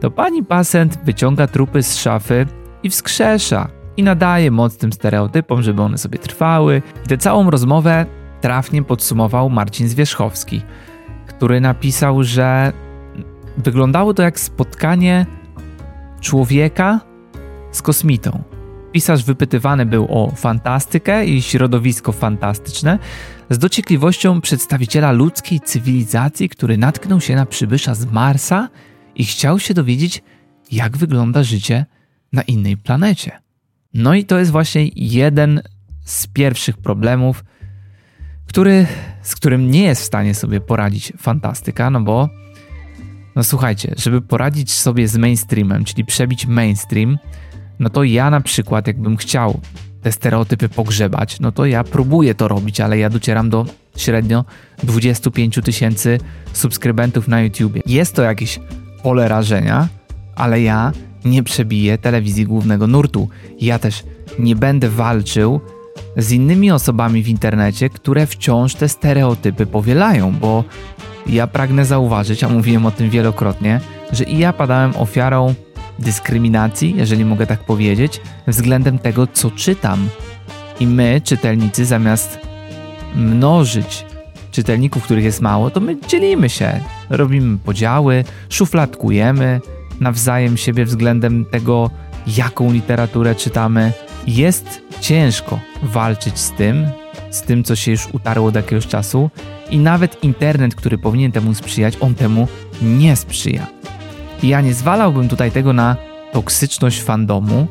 to 0.00 0.10
pani 0.10 0.44
Pasent 0.44 0.98
wyciąga 1.04 1.46
trupy 1.46 1.82
z 1.82 1.96
szafy 1.96 2.46
i 2.82 2.90
wskrzesza 2.90 3.68
i 3.96 4.02
nadaje 4.02 4.50
moc 4.50 4.76
tym 4.76 4.92
stereotypom, 4.92 5.62
żeby 5.62 5.82
one 5.82 5.98
sobie 5.98 6.18
trwały. 6.18 6.82
I 7.04 7.08
tę 7.08 7.18
całą 7.18 7.50
rozmowę 7.50 8.06
trafnie 8.40 8.82
podsumował 8.82 9.50
Marcin 9.50 9.88
Zwierzchowski, 9.88 10.62
który 11.26 11.60
napisał, 11.60 12.22
że 12.22 12.72
wyglądało 13.56 14.14
to 14.14 14.22
jak 14.22 14.40
spotkanie 14.40 15.26
człowieka 16.20 17.00
z 17.72 17.82
kosmitą. 17.82 18.42
pisarz 18.92 19.24
wypytywany 19.24 19.86
był 19.86 20.06
o 20.10 20.30
fantastykę 20.36 21.26
i 21.26 21.42
środowisko 21.42 22.12
fantastyczne, 22.12 22.98
z 23.50 23.58
dociekliwością 23.58 24.40
przedstawiciela 24.40 25.12
ludzkiej 25.12 25.60
cywilizacji, 25.60 26.48
który 26.48 26.78
natknął 26.78 27.20
się 27.20 27.36
na 27.36 27.46
przybysza 27.46 27.94
z 27.94 28.06
Marsa 28.06 28.68
i 29.16 29.24
chciał 29.24 29.58
się 29.58 29.74
dowiedzieć, 29.74 30.22
jak 30.72 30.96
wygląda 30.96 31.42
życie 31.42 31.86
na 32.32 32.42
innej 32.42 32.76
planecie. 32.76 33.32
No 33.94 34.14
i 34.14 34.24
to 34.24 34.38
jest 34.38 34.50
właśnie 34.50 34.88
jeden 34.96 35.62
z 36.04 36.26
pierwszych 36.26 36.76
problemów, 36.76 37.44
który, 38.46 38.86
z 39.22 39.34
którym 39.34 39.70
nie 39.70 39.82
jest 39.82 40.02
w 40.02 40.04
stanie 40.04 40.34
sobie 40.34 40.60
poradzić 40.60 41.12
fantastyka, 41.18 41.90
no 41.90 42.00
bo 42.00 42.28
no 43.36 43.44
słuchajcie, 43.44 43.94
żeby 43.98 44.22
poradzić 44.22 44.72
sobie 44.72 45.08
z 45.08 45.16
mainstreamem, 45.16 45.84
czyli 45.84 46.04
przebić 46.04 46.46
mainstream, 46.46 47.18
no 47.78 47.90
to 47.90 48.04
ja 48.04 48.30
na 48.30 48.40
przykład, 48.40 48.86
jakbym 48.86 49.16
chciał 49.16 49.60
te 50.02 50.12
stereotypy 50.12 50.68
pogrzebać, 50.68 51.40
no 51.40 51.52
to 51.52 51.66
ja 51.66 51.84
próbuję 51.84 52.34
to 52.34 52.48
robić, 52.48 52.80
ale 52.80 52.98
ja 52.98 53.10
docieram 53.10 53.50
do 53.50 53.66
średnio 53.96 54.44
25 54.82 55.58
tysięcy 55.64 56.18
subskrybentów 56.52 57.28
na 57.28 57.42
YouTubie. 57.42 57.82
Jest 57.86 58.14
to 58.14 58.22
jakieś 58.22 58.60
pole 59.04 59.28
rażenia, 59.28 59.88
ale 60.36 60.62
ja 60.62 60.92
nie 61.24 61.42
przebiję 61.42 61.98
telewizji 61.98 62.46
głównego 62.46 62.86
nurtu. 62.86 63.28
Ja 63.60 63.78
też 63.78 64.04
nie 64.38 64.56
będę 64.56 64.88
walczył 64.88 65.60
z 66.16 66.32
innymi 66.32 66.70
osobami 66.70 67.22
w 67.22 67.28
internecie, 67.28 67.90
które 67.90 68.26
wciąż 68.26 68.74
te 68.74 68.88
stereotypy 68.88 69.66
powielają, 69.66 70.32
bo 70.32 70.64
ja 71.26 71.46
pragnę 71.46 71.84
zauważyć, 71.84 72.44
a 72.44 72.48
mówiłem 72.48 72.86
o 72.86 72.90
tym 72.90 73.10
wielokrotnie, 73.10 73.80
że 74.12 74.24
i 74.24 74.38
ja 74.38 74.52
padałem 74.52 74.96
ofiarą 74.96 75.54
dyskryminacji, 75.98 76.94
jeżeli 76.96 77.24
mogę 77.24 77.46
tak 77.46 77.60
powiedzieć, 77.60 78.20
względem 78.46 78.98
tego, 78.98 79.26
co 79.26 79.50
czytam. 79.50 80.08
I 80.80 80.86
my, 80.86 81.20
czytelnicy, 81.24 81.84
zamiast 81.84 82.38
mnożyć 83.14 84.04
czytelników, 84.54 85.02
których 85.02 85.24
jest 85.24 85.40
mało, 85.40 85.70
to 85.70 85.80
my 85.80 85.96
dzielimy 86.08 86.48
się, 86.48 86.80
robimy 87.10 87.58
podziały, 87.58 88.24
szufladkujemy 88.48 89.60
nawzajem 90.00 90.56
siebie 90.56 90.84
względem 90.84 91.44
tego, 91.44 91.90
jaką 92.26 92.72
literaturę 92.72 93.34
czytamy. 93.34 93.92
Jest 94.26 94.80
ciężko 95.00 95.58
walczyć 95.82 96.38
z 96.38 96.50
tym, 96.50 96.86
z 97.30 97.42
tym, 97.42 97.64
co 97.64 97.76
się 97.76 97.90
już 97.90 98.08
utarło 98.12 98.48
od 98.48 98.54
jakiegoś 98.54 98.86
czasu, 98.86 99.30
i 99.70 99.78
nawet 99.78 100.24
internet, 100.24 100.74
który 100.74 100.98
powinien 100.98 101.32
temu 101.32 101.54
sprzyjać, 101.54 101.96
on 102.00 102.14
temu 102.14 102.48
nie 102.82 103.16
sprzyja. 103.16 103.66
I 104.42 104.48
ja 104.48 104.60
nie 104.60 104.74
zwalałbym 104.74 105.28
tutaj 105.28 105.50
tego 105.50 105.72
na 105.72 105.96
toksyczność 106.32 107.02
fandomu, 107.02 107.66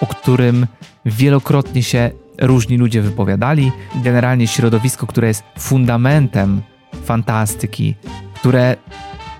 o 0.00 0.06
którym 0.06 0.66
wielokrotnie 1.06 1.82
się 1.82 2.10
różni 2.38 2.76
ludzie 2.76 3.02
wypowiadali. 3.02 3.72
Generalnie 3.94 4.46
środowisko, 4.46 5.06
które 5.06 5.28
jest 5.28 5.42
fundamentem 5.58 6.62
fantastyki, 7.04 7.94
które 8.34 8.76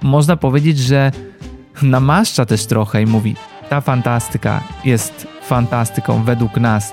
można 0.03 0.37
powiedzieć, 0.37 0.79
że 0.79 1.13
namaszcza 1.83 2.47
też 2.47 2.67
trochę 2.67 3.03
i 3.03 3.07
mówi: 3.07 3.37
ta 3.69 3.81
fantastyka 3.81 4.63
jest 4.85 5.27
fantastyką 5.43 6.25
według 6.25 6.57
nas 6.57 6.93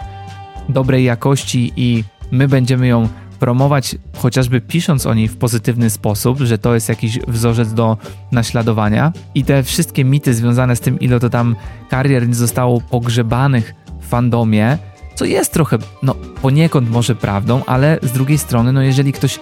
dobrej 0.70 1.04
jakości 1.04 1.74
i 1.76 2.04
my 2.32 2.48
będziemy 2.48 2.88
ją 2.88 3.08
promować, 3.40 3.96
chociażby 4.18 4.62
pisząc 4.62 5.06
o 5.06 5.14
niej 5.14 5.28
w 5.28 5.38
pozytywny 5.38 5.90
sposób, 5.90 6.40
że 6.40 6.58
to 6.58 6.74
jest 6.74 6.90
jakiś 6.90 7.20
wzorzec 7.20 7.74
do 7.74 7.98
naśladowania. 8.32 9.12
I 9.36 9.44
te 9.44 9.64
wszystkie 9.64 10.06
mity 10.06 10.34
związane 10.34 10.76
z 10.76 10.80
tym, 10.80 11.00
ile 11.00 11.20
to 11.20 11.30
tam 11.30 11.56
karier 11.90 12.28
nie 12.28 12.36
zostało 12.36 12.82
pogrzebanych 12.82 13.74
w 14.02 14.08
fandomie, 14.08 14.78
co 15.16 15.26
jest 15.26 15.54
trochę, 15.54 15.78
no 16.04 16.16
poniekąd 16.42 16.90
może 16.90 17.16
prawdą, 17.16 17.62
ale 17.66 18.00
z 18.02 18.12
drugiej 18.12 18.38
strony, 18.38 18.74
no 18.74 18.82
jeżeli 18.82 19.14
ktoś 19.14 19.40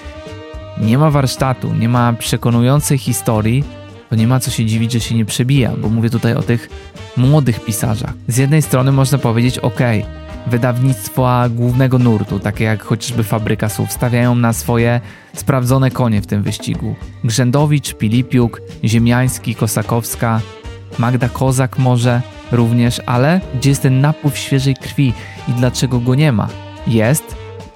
nie 0.81 0.97
ma 0.97 1.11
warsztatu, 1.11 1.73
nie 1.73 1.89
ma 1.89 2.13
przekonującej 2.13 2.97
historii, 2.97 3.63
to 4.09 4.15
nie 4.15 4.27
ma 4.27 4.39
co 4.39 4.51
się 4.51 4.65
dziwić, 4.65 4.91
że 4.91 4.99
się 4.99 5.15
nie 5.15 5.25
przebija, 5.25 5.71
bo 5.77 5.89
mówię 5.89 6.09
tutaj 6.09 6.33
o 6.33 6.41
tych 6.41 6.69
młodych 7.17 7.65
pisarzach. 7.65 8.13
Z 8.27 8.37
jednej 8.37 8.61
strony 8.61 8.91
można 8.91 9.17
powiedzieć, 9.17 9.59
ok, 9.59 9.79
wydawnictwa 10.47 11.49
głównego 11.49 11.99
nurtu, 11.99 12.39
takie 12.39 12.63
jak 12.63 12.83
chociażby 12.83 13.23
Fabryka 13.23 13.69
Słów, 13.69 13.91
stawiają 13.91 14.35
na 14.35 14.53
swoje 14.53 15.01
sprawdzone 15.35 15.91
konie 15.91 16.21
w 16.21 16.27
tym 16.27 16.43
wyścigu. 16.43 16.95
Grzędowicz, 17.23 17.93
Pilipiuk, 17.93 18.61
Ziemiański, 18.83 19.55
Kosakowska, 19.55 20.41
Magda 20.97 21.29
Kozak 21.29 21.77
może 21.77 22.21
również, 22.53 23.01
ale 23.05 23.41
gdzie 23.55 23.69
jest 23.69 23.81
ten 23.81 24.01
napływ 24.01 24.37
świeżej 24.37 24.75
krwi 24.75 25.13
i 25.47 25.51
dlaczego 25.51 25.99
go 25.99 26.15
nie 26.15 26.31
ma? 26.31 26.47
Jest, 26.87 27.35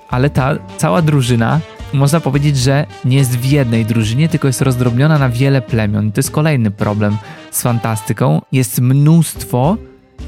ale 0.09 0.29
ta 0.29 0.55
cała 0.77 1.01
drużyna 1.01 1.59
można 1.93 2.19
powiedzieć, 2.19 2.57
że 2.57 2.85
nie 3.05 3.17
jest 3.17 3.37
w 3.37 3.45
jednej 3.45 3.85
drużynie, 3.85 4.29
tylko 4.29 4.47
jest 4.47 4.61
rozdrobniona 4.61 5.17
na 5.17 5.29
wiele 5.29 5.61
plemion. 5.61 6.07
I 6.07 6.11
to 6.11 6.19
jest 6.19 6.31
kolejny 6.31 6.71
problem 6.71 7.17
z 7.51 7.61
fantastyką. 7.61 8.41
Jest 8.51 8.81
mnóstwo 8.81 9.77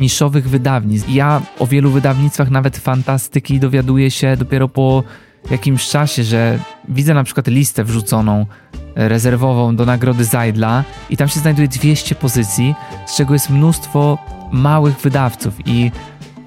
niszowych 0.01 0.50
wydawnictw. 0.50 1.10
Ja 1.10 1.41
o 1.60 1.68
wielu 1.68 1.91
wydawnictwach 1.91 2.50
nawet 2.50 2.77
fantastyki 2.77 3.60
dowiaduję 3.60 4.12
się 4.12 4.38
dopiero 4.38 4.68
po 4.68 5.03
jakimś 5.51 5.89
czasie, 5.89 6.24
że 6.24 6.60
widzę 6.89 7.13
na 7.13 7.24
przykład 7.24 7.48
listę 7.48 7.84
wrzuconą 7.84 8.46
e, 8.96 9.10
rezerwową 9.10 9.75
do 9.75 9.86
nagrody 9.86 10.25
Zajdla 10.25 10.84
i 11.10 11.17
tam 11.17 11.27
się 11.27 11.39
znajduje 11.39 11.67
200 11.67 12.15
pozycji, 12.15 12.75
z 13.05 13.15
czego 13.15 13.34
jest 13.34 13.50
mnóstwo 13.50 14.17
małych 14.51 15.00
wydawców 15.00 15.53
i 15.65 15.91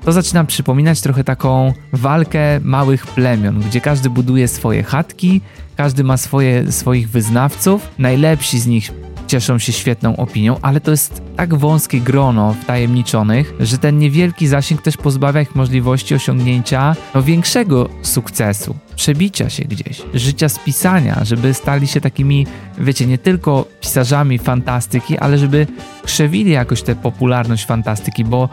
to 0.05 0.13
zaczyna 0.13 0.45
przypominać 0.45 1.01
trochę 1.01 1.25
taką 1.25 1.73
walkę 1.93 2.61
małych 2.61 3.07
plemion, 3.07 3.61
gdzie 3.61 3.81
każdy 3.81 4.11
buduje 4.11 4.49
swoje 4.49 4.83
chatki, 4.83 5.41
każdy 5.77 6.05
ma 6.05 6.17
swoje, 6.17 6.73
swoich 6.73 7.11
wyznawców, 7.11 7.89
najlepsi 7.99 8.59
z 8.59 8.67
nich 8.67 8.93
cieszą 9.27 9.59
się 9.59 9.73
świetną 9.73 10.17
opinią, 10.17 10.57
ale 10.63 10.81
to 10.81 10.91
jest 10.91 11.23
tak 11.37 11.55
wąskie 11.55 12.01
grono 12.01 12.55
wtajemniczonych, 12.63 13.55
że 13.61 13.79
ten 13.79 13.99
niewielki 13.99 14.47
zasięg 14.47 14.83
też 14.83 14.97
pozbawia 14.97 15.41
ich 15.41 15.55
możliwości 15.55 16.15
osiągnięcia 16.15 16.97
no, 17.15 17.23
większego 17.23 17.89
sukcesu, 18.03 18.77
przebicia 18.97 19.51
się 19.51 19.65
gdzieś, 19.65 20.03
życia 20.15 20.49
z 20.49 20.59
pisania, 20.59 21.25
żeby 21.25 21.55
stali 21.55 21.87
się 21.87 22.01
takimi, 22.01 22.47
wiecie, 22.79 23.07
nie 23.07 23.19
tylko 23.19 23.65
pisarzami 23.81 24.39
fantastyki, 24.39 25.19
ale 25.19 25.39
żeby 25.39 25.67
krzewili 26.05 26.51
jakoś 26.51 26.83
tę 26.83 26.95
popularność 26.95 27.67
fantastyki, 27.67 28.25
bo 28.25 28.49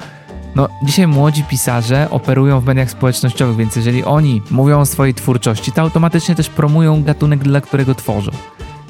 no, 0.55 0.69
dzisiaj 0.84 1.08
młodzi 1.08 1.43
pisarze 1.43 2.08
operują 2.12 2.60
w 2.60 2.65
mediach 2.65 2.91
społecznościowych, 2.91 3.58
więc 3.58 3.75
jeżeli 3.75 4.03
oni 4.03 4.41
mówią 4.51 4.79
o 4.79 4.86
swojej 4.86 5.13
twórczości, 5.13 5.72
to 5.72 5.81
automatycznie 5.81 6.36
też 6.36 6.50
promują 6.50 7.03
gatunek, 7.03 7.39
dla 7.39 7.62
którego 7.62 7.96
tworzą. 7.96 8.31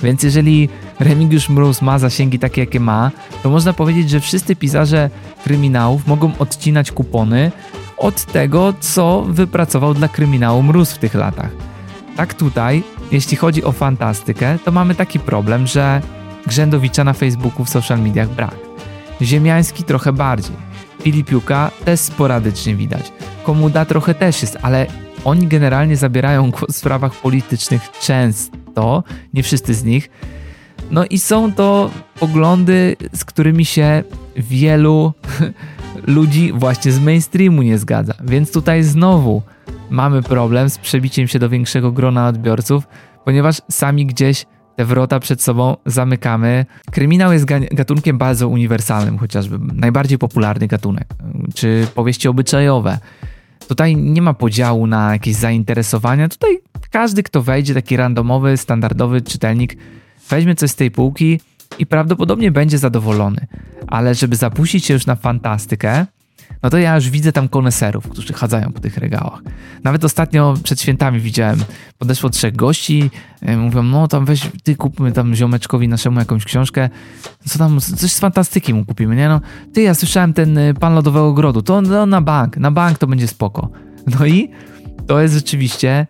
Więc 0.04 0.24
jeżeli 0.24 0.70
Remigiusz 1.00 1.50
Mróz 1.50 1.82
ma 1.82 2.00
zasięgi 2.00 2.40
takie, 2.40 2.62
jakie 2.62 2.80
ma, 2.80 3.12
to 3.44 3.50
można 3.50 3.74
powiedzieć, 3.74 4.10
że 4.10 4.20
wszyscy 4.20 4.56
pisarze 4.56 5.10
kryminałów 5.44 6.08
mogą 6.08 6.32
odcinać 6.40 6.92
kupony 6.92 7.52
od 7.98 8.26
tego, 8.26 8.74
co 8.80 9.22
wypracował 9.22 9.94
dla 9.94 10.08
kryminału 10.08 10.64
Mróz 10.64 10.92
w 10.92 10.98
tych 10.98 11.14
latach. 11.14 11.52
Tak 12.16 12.34
tutaj, 12.34 12.84
jeśli 13.12 13.38
chodzi 13.38 13.64
o 13.64 13.72
fantastykę, 13.72 14.58
to 14.66 14.72
mamy 14.72 14.96
taki 14.96 15.20
problem, 15.20 15.68
że 15.68 16.02
Grzędowicza 16.48 17.04
na 17.04 17.14
Facebooku 17.14 17.66
w 17.66 17.70
social 17.70 18.00
mediach 18.00 18.30
brak. 18.30 18.56
Ziemiański 19.22 19.84
trochę 19.84 20.14
bardziej. 20.14 20.56
Filipiuka 21.02 21.72
też 21.86 22.00
sporadycznie 22.00 22.76
widać. 22.76 23.12
Komuda 23.44 23.86
trochę 23.86 24.14
też 24.14 24.42
jest, 24.42 24.58
ale 24.62 24.88
oni 25.26 25.48
generalnie 25.48 25.98
zabierają 25.98 26.52
głos 26.52 26.72
w 26.72 26.78
sprawach 26.78 27.16
politycznych 27.16 27.82
często, 28.02 28.58
nie 29.34 29.44
wszyscy 29.44 29.74
z 29.74 29.84
nich. 29.84 30.10
No 30.92 31.06
i 31.06 31.20
są 31.20 31.54
to 31.54 31.92
poglądy, 32.20 32.96
z 33.14 33.26
którymi 33.26 33.66
się 33.66 34.04
wielu 34.36 35.14
ludzi 36.18 36.54
właśnie 36.54 36.92
z 36.92 37.00
mainstreamu 37.00 37.62
nie 37.62 37.78
zgadza. 37.78 38.14
Więc 38.24 38.52
tutaj 38.52 38.84
znowu 38.84 39.42
mamy 39.90 40.22
problem 40.24 40.70
z 40.70 40.78
przebiciem 40.78 41.28
się 41.28 41.40
do 41.40 41.50
większego 41.50 41.92
grona 41.92 42.28
odbiorców, 42.28 42.88
ponieważ 43.26 43.62
sami 43.72 44.06
gdzieś 44.06 44.46
te 44.76 44.86
wrota 44.86 45.20
przed 45.20 45.42
sobą 45.42 45.78
zamykamy. 45.86 46.66
Kryminał 46.92 47.34
jest 47.34 47.46
gatunkiem 47.72 48.18
bardzo 48.18 48.48
uniwersalnym, 48.48 49.18
chociażby 49.18 49.60
najbardziej 49.74 50.18
popularny 50.18 50.68
gatunek, 50.68 51.08
czy 51.56 51.88
powieści 51.96 52.28
obyczajowe 52.28 52.98
Tutaj 53.70 53.96
nie 53.96 54.22
ma 54.22 54.34
podziału 54.34 54.88
na 54.88 55.14
jakieś 55.14 55.36
zainteresowania. 55.36 56.30
Tutaj 56.30 56.60
każdy, 56.92 57.24
kto 57.24 57.42
wejdzie, 57.42 57.74
taki 57.74 57.98
randomowy, 57.98 58.58
standardowy 58.58 59.22
czytelnik, 59.22 59.78
weźmie 60.30 60.56
coś 60.56 60.72
z 60.72 60.76
tej 60.76 60.92
półki 60.92 61.40
i 61.80 61.86
prawdopodobnie 61.86 62.52
będzie 62.52 62.78
zadowolony. 62.78 63.48
Ale 63.88 64.16
żeby 64.16 64.36
zapuścić 64.36 64.86
się 64.86 64.94
już 64.94 65.06
na 65.06 65.16
fantastykę, 65.16 66.06
no 66.64 66.70
to 66.70 66.78
ja 66.78 66.96
już 66.96 67.10
widzę 67.10 67.32
tam 67.32 67.50
koneserów, 67.50 68.10
którzy 68.10 68.34
chadzają 68.34 68.72
po 68.72 68.80
tych 68.80 68.98
regałach. 68.98 69.42
Nawet 69.84 70.06
ostatnio 70.06 70.54
przed 70.64 70.82
świętami 70.82 71.20
widziałem, 71.20 71.64
podeszło 71.98 72.30
trzech 72.30 72.56
gości, 72.56 73.12
e, 73.42 73.58
mówią, 73.58 73.84
no 73.84 74.08
tam 74.08 74.26
weź, 74.26 74.50
ty 74.64 74.76
kupmy 74.76 75.12
tam 75.12 75.36
ziomeczkowi 75.36 75.88
naszemu 75.88 76.20
jakąś 76.20 76.46
książkę, 76.46 76.90
co 77.46 77.60
tam, 77.60 77.80
coś 77.80 78.12
z 78.12 78.20
fantastyki 78.20 78.74
mu 78.74 78.86
kupimy, 78.86 79.16
nie 79.16 79.30
no. 79.30 79.42
Ty, 79.74 79.82
ja 79.82 79.96
słyszałem 79.96 80.34
ten 80.34 80.58
y, 80.58 80.74
Pan 80.74 80.96
Lodowego 80.96 81.28
Ogrodu, 81.28 81.62
to 81.62 81.82
no, 81.82 82.06
na 82.06 82.22
bank, 82.22 82.58
na 82.58 82.72
bank 82.72 82.98
to 82.98 83.08
będzie 83.08 83.28
spoko. 83.28 83.70
No 84.20 84.26
i 84.26 84.50
to 85.08 85.22
jest 85.22 85.34
rzeczywiście 85.34 86.08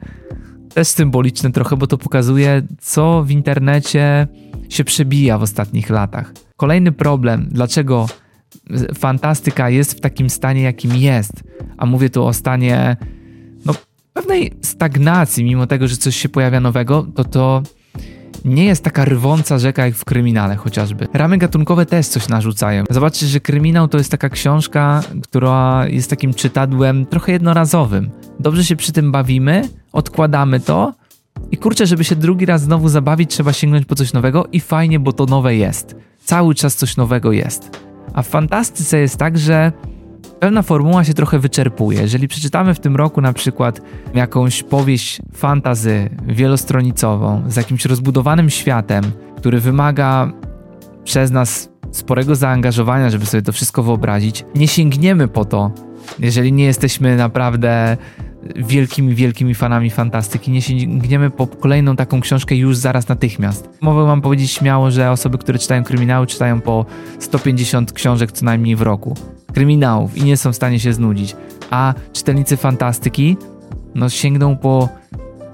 też 0.73 0.87
symboliczne 0.87 1.51
trochę, 1.51 1.77
bo 1.77 1.87
to 1.87 1.97
pokazuje, 1.97 2.61
co 2.79 3.23
w 3.23 3.31
internecie 3.31 4.27
się 4.69 4.83
przebija 4.83 5.37
w 5.37 5.43
ostatnich 5.43 5.89
latach. 5.89 6.33
Kolejny 6.57 6.91
problem, 6.91 7.47
dlaczego 7.51 8.05
fantastyka 8.97 9.69
jest 9.69 9.93
w 9.93 9.99
takim 9.99 10.29
stanie, 10.29 10.61
jakim 10.61 10.95
jest, 10.95 11.43
a 11.77 11.85
mówię 11.85 12.09
tu 12.09 12.25
o 12.25 12.33
stanie 12.33 12.97
no, 13.65 13.73
pewnej 14.13 14.53
stagnacji, 14.61 15.43
mimo 15.43 15.67
tego, 15.67 15.87
że 15.87 15.97
coś 15.97 16.15
się 16.15 16.29
pojawia 16.29 16.59
nowego, 16.59 17.07
to 17.15 17.23
to 17.23 17.63
nie 18.45 18.65
jest 18.65 18.83
taka 18.83 19.05
rwąca 19.05 19.59
rzeka 19.59 19.85
jak 19.85 19.95
w 19.95 20.05
kryminale 20.05 20.55
chociażby. 20.55 21.07
Ramy 21.13 21.37
gatunkowe 21.37 21.85
też 21.85 22.07
coś 22.07 22.27
narzucają. 22.27 22.83
Zobaczcie, 22.89 23.27
że 23.27 23.39
kryminał 23.39 23.87
to 23.87 23.97
jest 23.97 24.11
taka 24.11 24.29
książka, 24.29 25.01
która 25.23 25.85
jest 25.87 26.09
takim 26.09 26.33
czytadłem 26.33 27.05
trochę 27.05 27.31
jednorazowym. 27.31 28.09
Dobrze 28.39 28.65
się 28.65 28.75
przy 28.75 28.91
tym 28.91 29.11
bawimy, 29.11 29.69
odkładamy 29.91 30.59
to 30.59 30.93
i 31.51 31.57
kurczę, 31.57 31.85
żeby 31.87 32.03
się 32.03 32.15
drugi 32.15 32.45
raz 32.45 32.61
znowu 32.61 32.89
zabawić, 32.89 33.31
trzeba 33.31 33.53
sięgnąć 33.53 33.85
po 33.85 33.95
coś 33.95 34.13
nowego 34.13 34.47
i 34.51 34.59
fajnie, 34.59 34.99
bo 34.99 35.13
to 35.13 35.25
nowe 35.25 35.55
jest. 35.55 35.95
Cały 36.25 36.55
czas 36.55 36.75
coś 36.75 36.97
nowego 36.97 37.31
jest. 37.31 37.88
A 38.13 38.21
w 38.21 38.27
fantastyce 38.27 38.99
jest 38.99 39.17
tak, 39.17 39.37
że 39.37 39.71
pewna 40.39 40.61
formuła 40.61 41.03
się 41.03 41.13
trochę 41.13 41.39
wyczerpuje. 41.39 42.01
Jeżeli 42.01 42.27
przeczytamy 42.27 42.73
w 42.73 42.79
tym 42.79 42.95
roku 42.95 43.21
na 43.21 43.33
przykład 43.33 43.81
jakąś 44.13 44.63
powieść 44.63 45.21
fantazy 45.33 46.09
wielostronicową 46.27 47.43
z 47.47 47.55
jakimś 47.55 47.85
rozbudowanym 47.85 48.49
światem, 48.49 49.03
który 49.37 49.59
wymaga 49.59 50.31
przez 51.03 51.31
nas 51.31 51.69
sporego 51.91 52.35
zaangażowania, 52.35 53.09
żeby 53.09 53.25
sobie 53.25 53.41
to 53.41 53.51
wszystko 53.51 53.83
wyobrazić, 53.83 54.45
nie 54.55 54.67
sięgniemy 54.67 55.27
po 55.27 55.45
to, 55.45 55.71
jeżeli 56.19 56.53
nie 56.53 56.63
jesteśmy 56.63 57.17
naprawdę 57.17 57.97
wielkimi, 58.55 59.15
wielkimi 59.15 59.55
fanami 59.55 59.89
fantastyki, 59.89 60.51
nie 60.51 60.61
sięgniemy 60.61 61.29
po 61.29 61.47
kolejną 61.47 61.95
taką 61.95 62.21
książkę 62.21 62.55
już 62.55 62.77
zaraz 62.77 63.07
natychmiast. 63.07 63.69
Mogę 63.81 64.05
wam 64.05 64.21
powiedzieć 64.21 64.51
śmiało, 64.51 64.91
że 64.91 65.11
osoby, 65.11 65.37
które 65.37 65.59
czytają 65.59 65.83
kryminały, 65.83 66.27
czytają 66.27 66.61
po 66.61 66.85
150 67.19 67.91
książek 67.91 68.31
co 68.31 68.45
najmniej 68.45 68.75
w 68.75 68.81
roku. 68.81 69.15
Kryminałów 69.53 70.17
i 70.17 70.23
nie 70.23 70.37
są 70.37 70.51
w 70.51 70.55
stanie 70.55 70.79
się 70.79 70.93
znudzić. 70.93 71.35
A 71.69 71.93
czytelnicy 72.13 72.57
fantastyki, 72.57 73.37
no 73.95 74.09
sięgną 74.09 74.57
po 74.57 74.89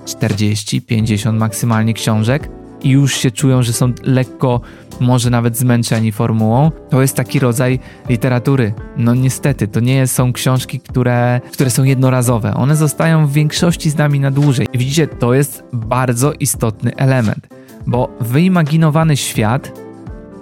40, 0.05 0.81
50 0.81 1.39
maksymalnie 1.39 1.93
książek 1.93 2.49
i 2.85 2.89
już 2.89 3.15
się 3.15 3.31
czują, 3.31 3.63
że 3.63 3.73
są 3.73 3.93
lekko, 4.03 4.61
może 4.99 5.29
nawet 5.29 5.57
zmęczeni 5.57 6.11
formułą. 6.11 6.71
To 6.89 7.01
jest 7.01 7.15
taki 7.15 7.39
rodzaj 7.39 7.79
literatury. 8.09 8.73
No 8.97 9.15
niestety, 9.15 9.67
to 9.67 9.79
nie 9.79 10.07
są 10.07 10.33
książki, 10.33 10.79
które, 10.79 11.41
które 11.53 11.69
są 11.69 11.83
jednorazowe. 11.83 12.53
One 12.53 12.75
zostają 12.75 13.27
w 13.27 13.31
większości 13.31 13.89
z 13.89 13.97
nami 13.97 14.19
na 14.19 14.31
dłużej. 14.31 14.67
I 14.73 14.77
widzicie, 14.77 15.07
to 15.07 15.33
jest 15.33 15.63
bardzo 15.73 16.33
istotny 16.33 16.95
element, 16.95 17.47
bo 17.87 18.09
wyimaginowany 18.21 19.17
świat 19.17 19.79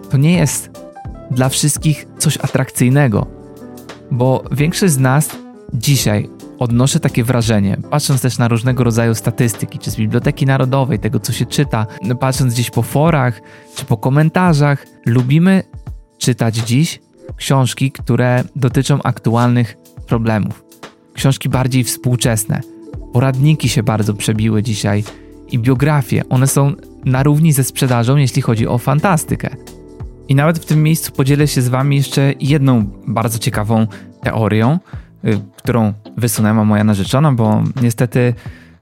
to 0.10 0.18
nie 0.18 0.38
jest 0.38 0.70
dla 1.32 1.50
wszystkich 1.50 2.08
coś 2.18 2.38
atrakcyjnego, 2.38 3.28
bo 4.12 4.44
większość 4.52 4.94
z 4.94 5.00
nas 5.00 5.30
dzisiaj 5.74 6.30
odnoszę 6.60 7.00
takie 7.00 7.24
wrażenie, 7.24 7.78
patrząc 7.90 8.22
też 8.22 8.38
na 8.38 8.48
różnego 8.48 8.84
rodzaju 8.84 9.16
statystyki, 9.16 9.80
czy 9.80 9.92
z 9.92 9.96
Biblioteki 9.96 10.46
Narodowej, 10.46 11.00
tego 11.00 11.20
co 11.20 11.34
się 11.34 11.46
czyta, 11.46 11.88
patrząc 12.20 12.54
gdzieś 12.54 12.72
po 12.72 12.82
forach, 12.82 13.42
czy 13.76 13.86
po 13.86 13.98
komentarzach, 13.98 14.86
lubimy 15.06 15.64
czytać 16.18 16.56
dziś 16.56 17.00
książki, 17.36 17.92
które 17.92 18.44
dotyczą 18.56 19.02
aktualnych 19.02 19.78
problemów. 20.08 20.64
Książki 21.14 21.50
bardziej 21.50 21.84
współczesne. 21.84 22.62
Poradniki 23.14 23.70
się 23.70 23.84
bardzo 23.84 24.14
przebiły 24.14 24.64
dzisiaj 24.64 25.04
i 25.52 25.60
biografie, 25.60 26.30
one 26.30 26.48
są 26.48 26.74
na 27.06 27.24
równi 27.24 27.54
ze 27.54 27.64
sprzedażą, 27.64 28.16
jeśli 28.16 28.42
chodzi 28.42 28.68
o 28.68 28.78
fantastykę. 28.78 29.56
I 30.28 30.36
nawet 30.36 30.60
w 30.60 30.66
tym 30.66 30.84
miejscu 30.84 31.12
podzielę 31.12 31.48
się 31.48 31.62
z 31.62 31.68
Wami 31.68 31.96
jeszcze 31.96 32.34
jedną 32.40 32.86
bardzo 33.08 33.40
ciekawą 33.40 33.88
teorią, 34.22 34.80
którą 35.58 35.94
wysunęła 36.18 36.66
moja 36.66 36.84
narzeczona, 36.84 37.32
bo 37.32 37.64
niestety 37.82 38.34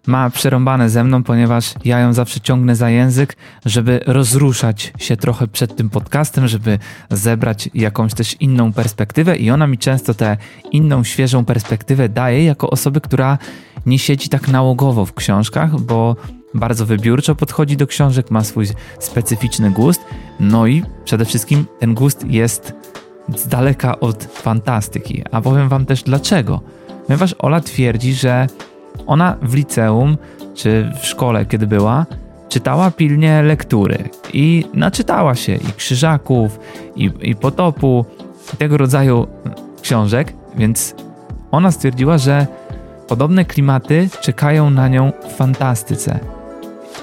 ma 0.08 0.30
przerąbane 0.30 0.90
ze 0.90 1.04
mną, 1.04 1.24
ponieważ 1.24 1.74
ja 1.86 2.00
ją 2.00 2.14
zawsze 2.14 2.40
ciągnę 2.40 2.76
za 2.76 2.90
język, 2.90 3.38
żeby 3.66 4.00
rozruszać 4.06 4.94
się 4.98 5.18
trochę 5.18 5.48
przed 5.48 5.76
tym 5.76 5.90
podcastem, 5.90 6.48
żeby 6.48 6.80
zebrać 7.10 7.70
jakąś 7.74 8.14
też 8.14 8.36
inną 8.40 8.74
perspektywę 8.74 9.38
i 9.38 9.52
ona 9.52 9.68
mi 9.68 9.78
często 9.78 10.14
tę 10.14 10.38
inną, 10.72 11.04
świeżą 11.04 11.46
perspektywę 11.46 12.10
daje 12.10 12.44
jako 12.44 12.70
osoby, 12.70 13.02
która 13.02 13.38
nie 13.86 14.00
siedzi 14.00 14.30
tak 14.30 14.48
nałogowo 14.48 15.06
w 15.06 15.14
książkach, 15.14 15.80
bo 15.80 16.16
bardzo 16.54 16.86
wybiórczo 16.86 17.36
podchodzi 17.36 17.78
do 17.78 17.88
książek, 17.88 18.32
ma 18.32 18.44
swój 18.44 18.68
specyficzny 19.00 19.72
gust, 19.72 20.02
no 20.40 20.68
i 20.68 20.84
przede 21.06 21.26
wszystkim 21.26 21.66
ten 21.80 21.94
gust 21.94 22.26
jest 22.26 22.74
z 23.36 23.48
daleka 23.48 24.00
od 24.00 24.24
fantastyki. 24.24 25.24
A 25.32 25.42
powiem 25.42 25.70
wam 25.70 25.86
też 25.86 26.04
dlaczego. 26.04 26.62
Ponieważ 27.08 27.36
Ola 27.40 27.62
twierdzi, 27.62 28.14
że 28.14 28.48
ona 29.08 29.36
w 29.42 29.54
liceum 29.54 30.18
czy 30.56 30.92
w 31.02 31.06
szkole, 31.06 31.46
kiedy 31.46 31.68
była, 31.68 32.06
czytała 32.50 32.92
pilnie 32.92 33.42
lektury 33.42 34.10
i 34.34 34.66
naczytała 34.74 35.36
się 35.36 35.56
i 35.56 35.74
Krzyżaków, 35.78 36.60
i, 36.96 37.12
i 37.22 37.36
Potopu, 37.36 38.06
i 38.54 38.58
tego 38.58 38.78
rodzaju 38.78 39.28
książek, 39.82 40.34
więc 40.56 40.96
ona 41.52 41.72
stwierdziła, 41.72 42.18
że 42.18 42.48
podobne 43.08 43.46
klimaty 43.46 44.10
czekają 44.22 44.70
na 44.70 44.88
nią 44.88 45.12
w 45.30 45.36
fantastyce. 45.36 46.20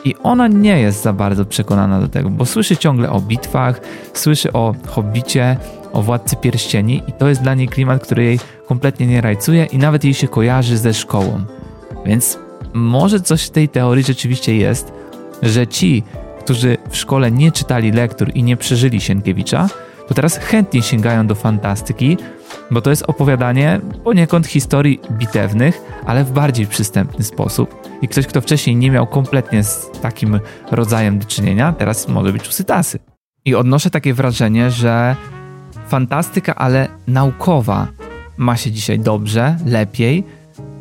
I 0.04 0.14
ona 0.22 0.48
nie 0.48 0.80
jest 0.80 1.02
za 1.02 1.12
bardzo 1.12 1.44
przekonana 1.44 2.00
do 2.00 2.08
tego, 2.08 2.30
bo 2.30 2.46
słyszy 2.46 2.76
ciągle 2.76 3.10
o 3.10 3.20
bitwach, 3.20 3.80
słyszy 4.14 4.52
o 4.52 4.74
hobbicie, 4.86 5.56
o 5.92 6.02
Władcy 6.02 6.36
Pierścieni 6.36 7.02
i 7.06 7.12
to 7.12 7.28
jest 7.28 7.42
dla 7.42 7.54
niej 7.54 7.68
klimat, 7.68 8.02
który 8.02 8.24
jej 8.24 8.40
kompletnie 8.66 9.06
nie 9.06 9.20
rajcuje 9.20 9.64
i 9.64 9.78
nawet 9.78 10.04
jej 10.04 10.14
się 10.14 10.28
kojarzy 10.28 10.78
ze 10.78 10.94
szkołą. 10.94 11.44
Więc 12.06 12.38
może 12.74 13.20
coś 13.20 13.46
w 13.46 13.50
tej 13.50 13.68
teorii 13.68 14.04
rzeczywiście 14.04 14.56
jest, 14.56 14.92
że 15.42 15.66
ci, 15.66 16.02
którzy 16.40 16.76
w 16.90 16.96
szkole 16.96 17.30
nie 17.30 17.52
czytali 17.52 17.92
lektur 17.92 18.30
i 18.34 18.42
nie 18.42 18.56
przeżyli 18.56 19.00
Sienkiewicza, 19.00 19.68
to 20.08 20.14
teraz 20.14 20.38
chętnie 20.38 20.82
sięgają 20.82 21.26
do 21.26 21.34
fantastyki, 21.34 22.16
bo 22.70 22.80
to 22.80 22.90
jest 22.90 23.02
opowiadanie 23.06 23.80
poniekąd 24.04 24.46
historii 24.46 25.00
bitewnych, 25.12 25.80
ale 26.06 26.24
w 26.24 26.32
bardziej 26.32 26.66
przystępny 26.66 27.24
sposób. 27.24 27.88
I 28.02 28.08
ktoś, 28.08 28.26
kto 28.26 28.40
wcześniej 28.40 28.76
nie 28.76 28.90
miał 28.90 29.06
kompletnie 29.06 29.64
z 29.64 29.90
takim 30.02 30.40
rodzajem 30.70 31.18
do 31.18 31.24
czynienia, 31.24 31.72
teraz 31.72 32.08
może 32.08 32.32
być 32.32 32.48
usytasy. 32.48 32.98
I 33.44 33.54
odnoszę 33.54 33.90
takie 33.90 34.14
wrażenie, 34.14 34.70
że 34.70 35.16
fantastyka, 35.88 36.54
ale 36.54 36.88
naukowa 37.06 37.88
ma 38.36 38.56
się 38.56 38.70
dzisiaj 38.70 38.98
dobrze, 38.98 39.56
lepiej, 39.66 40.24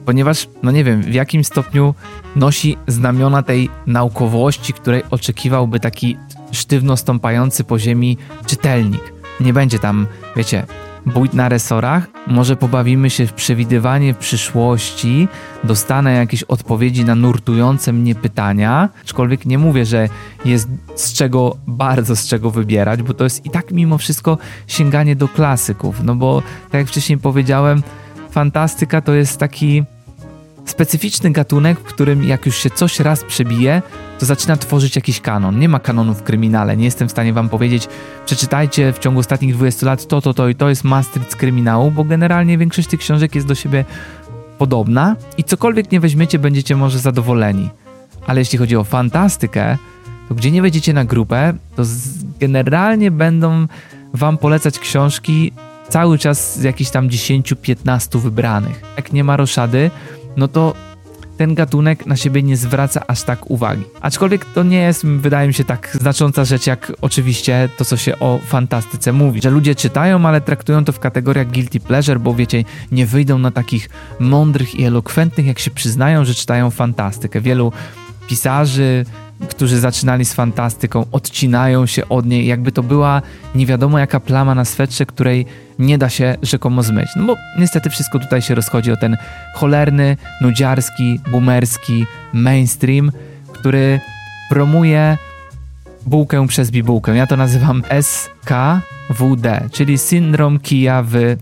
ponieważ, 0.06 0.50
no 0.64 0.72
nie 0.72 0.84
wiem, 0.84 1.02
w 1.02 1.14
jakim 1.14 1.44
stopniu 1.44 1.94
nosi 2.36 2.78
znamiona 2.88 3.44
tej 3.44 3.70
naukowości, 3.88 4.74
której 4.74 5.04
oczekiwałby 5.12 5.80
taki 5.80 6.18
sztywno 6.52 6.98
stąpający 6.98 7.64
po 7.64 7.80
ziemi 7.80 8.18
czytelnik. 8.46 9.14
Nie 9.40 9.54
będzie 9.54 9.80
tam, 9.80 10.08
wiecie, 10.36 10.66
bójt 11.08 11.34
na 11.34 11.50
resorach, 11.50 12.08
może 12.28 12.56
pobawimy 12.56 13.10
się 13.10 13.28
w 13.28 13.34
przewidywanie 13.34 14.14
przyszłości, 14.14 15.28
dostanę 15.64 16.14
jakieś 16.14 16.44
odpowiedzi 16.44 17.06
na 17.06 17.16
nurtujące 17.16 17.94
mnie 17.94 18.16
pytania, 18.16 18.90
aczkolwiek 19.04 19.46
nie 19.46 19.58
mówię, 19.58 19.86
że 19.86 20.10
jest 20.46 20.70
z 20.96 21.14
czego, 21.14 21.58
bardzo 21.68 22.16
z 22.16 22.28
czego 22.28 22.52
wybierać, 22.52 23.04
bo 23.04 23.14
to 23.14 23.24
jest 23.24 23.46
i 23.46 23.50
tak 23.50 23.72
mimo 23.72 23.98
wszystko 23.98 24.38
sięganie 24.68 25.16
do 25.16 25.28
klasyków, 25.28 26.04
no 26.04 26.16
bo 26.16 26.44
tak 26.72 26.80
jak 26.80 26.88
wcześniej 26.88 27.18
powiedziałem, 27.20 27.84
fantastyka 28.32 29.02
to 29.02 29.14
jest 29.14 29.40
taki 29.40 29.84
specyficzny 30.70 31.32
gatunek, 31.32 31.80
w 31.80 31.84
którym 31.84 32.24
jak 32.24 32.46
już 32.46 32.58
się 32.58 32.70
coś 32.70 33.00
raz 33.00 33.24
przebije, 33.24 33.82
to 34.20 34.26
zaczyna 34.26 34.58
tworzyć 34.58 34.96
jakiś 34.96 35.22
kanon. 35.22 35.60
Nie 35.60 35.70
ma 35.70 35.80
kanonu 35.80 36.14
w 36.14 36.24
kryminale. 36.24 36.78
Nie 36.78 36.86
jestem 36.86 37.08
w 37.08 37.12
stanie 37.12 37.34
wam 37.34 37.50
powiedzieć, 37.50 37.88
przeczytajcie 38.26 38.94
w 38.94 39.00
ciągu 39.00 39.20
ostatnich 39.20 39.56
20 39.56 39.86
lat 39.86 40.08
to, 40.08 40.22
to, 40.22 40.34
to 40.34 40.50
i 40.50 40.56
to 40.56 40.70
jest 40.70 40.84
Maastricht 40.84 41.32
z 41.32 41.36
kryminału, 41.36 41.92
bo 41.92 42.04
generalnie 42.04 42.58
większość 42.58 42.88
tych 42.88 43.00
książek 43.00 43.36
jest 43.36 43.48
do 43.48 43.56
siebie 43.56 43.86
podobna 44.58 45.16
i 45.38 45.44
cokolwiek 45.44 45.92
nie 45.92 46.00
weźmiecie, 46.00 46.40
będziecie 46.40 46.76
może 46.76 47.00
zadowoleni. 47.00 47.70
Ale 48.28 48.42
jeśli 48.42 48.58
chodzi 48.58 48.76
o 48.76 48.84
fantastykę, 48.84 49.78
to 50.30 50.36
gdzie 50.36 50.52
nie 50.52 50.62
wejdziecie 50.62 50.94
na 50.94 51.06
grupę, 51.06 51.54
to 51.76 51.84
generalnie 52.40 53.12
będą 53.12 53.68
wam 54.14 54.38
polecać 54.38 54.80
książki 54.80 55.52
cały 55.90 56.18
czas 56.18 56.60
z 56.60 56.64
jakichś 56.64 56.90
tam 56.90 57.10
10-15 57.10 58.20
wybranych. 58.20 58.82
Jak 58.98 59.14
nie 59.14 59.24
ma 59.24 59.38
roszady, 59.38 59.92
no 60.38 60.48
to 60.48 60.74
ten 61.38 61.56
gatunek 61.56 62.06
na 62.06 62.16
siebie 62.16 62.44
nie 62.44 62.58
zwraca 62.58 63.04
aż 63.08 63.24
tak 63.24 63.52
uwagi. 63.52 63.84
Aczkolwiek 64.02 64.46
to 64.46 64.64
nie 64.64 64.78
jest, 64.78 65.06
wydaje 65.06 65.48
mi 65.48 65.54
się, 65.54 65.64
tak 65.64 65.98
znacząca 66.02 66.46
rzecz, 66.46 66.68
jak 66.68 66.92
oczywiście 67.02 67.70
to, 67.78 67.86
co 67.86 67.98
się 67.98 68.20
o 68.20 68.40
fantastyce 68.46 69.14
mówi. 69.14 69.42
Że 69.42 69.50
ludzie 69.50 69.76
czytają, 69.76 70.26
ale 70.26 70.42
traktują 70.42 70.86
to 70.86 70.92
w 70.92 71.00
kategoriach 71.00 71.52
guilty 71.52 71.80
pleasure, 71.80 72.20
bo 72.20 72.34
wiecie, 72.34 72.64
nie 72.92 73.06
wyjdą 73.06 73.38
na 73.38 73.52
takich 73.52 73.90
mądrych 74.20 74.76
i 74.76 74.84
elokwentnych, 74.84 75.48
jak 75.48 75.60
się 75.60 75.72
przyznają, 75.72 76.26
że 76.26 76.34
czytają 76.34 76.72
fantastykę. 76.72 77.42
Wielu 77.42 77.72
pisarzy, 78.28 79.06
którzy 79.50 79.80
zaczynali 79.80 80.26
z 80.26 80.34
fantastyką, 80.34 81.06
odcinają 81.12 81.86
się 81.86 82.10
od 82.10 82.26
niej, 82.26 82.48
jakby 82.48 82.72
to 82.72 82.84
była 82.84 83.22
nie 83.56 83.66
wiadomo 83.66 84.00
jaka 84.00 84.20
plama 84.20 84.56
na 84.56 84.66
swetrze, 84.66 85.06
której 85.06 85.46
nie 85.80 85.98
da 85.98 86.10
się 86.10 86.36
rzekomo 86.42 86.84
zmyć. 86.84 87.10
No 87.16 87.26
bo 87.26 87.36
niestety 87.60 87.90
wszystko 87.90 88.20
tutaj 88.20 88.42
się 88.42 88.56
rozchodzi 88.56 88.92
o 88.92 88.98
ten 88.98 89.18
cholerny, 89.56 90.18
nudziarski, 90.42 91.20
boomerski 91.32 92.06
mainstream, 92.34 93.12
który 93.54 94.00
promuje 94.50 95.18
bułkę 96.06 96.48
przez 96.48 96.72
bibułkę. 96.72 97.16
Ja 97.16 97.28
to 97.28 97.38
nazywam 97.38 97.84
SKWD, 98.02 99.70
czyli 99.72 99.98
syndrom 99.98 100.60
kija 100.60 101.04
w 101.04 101.38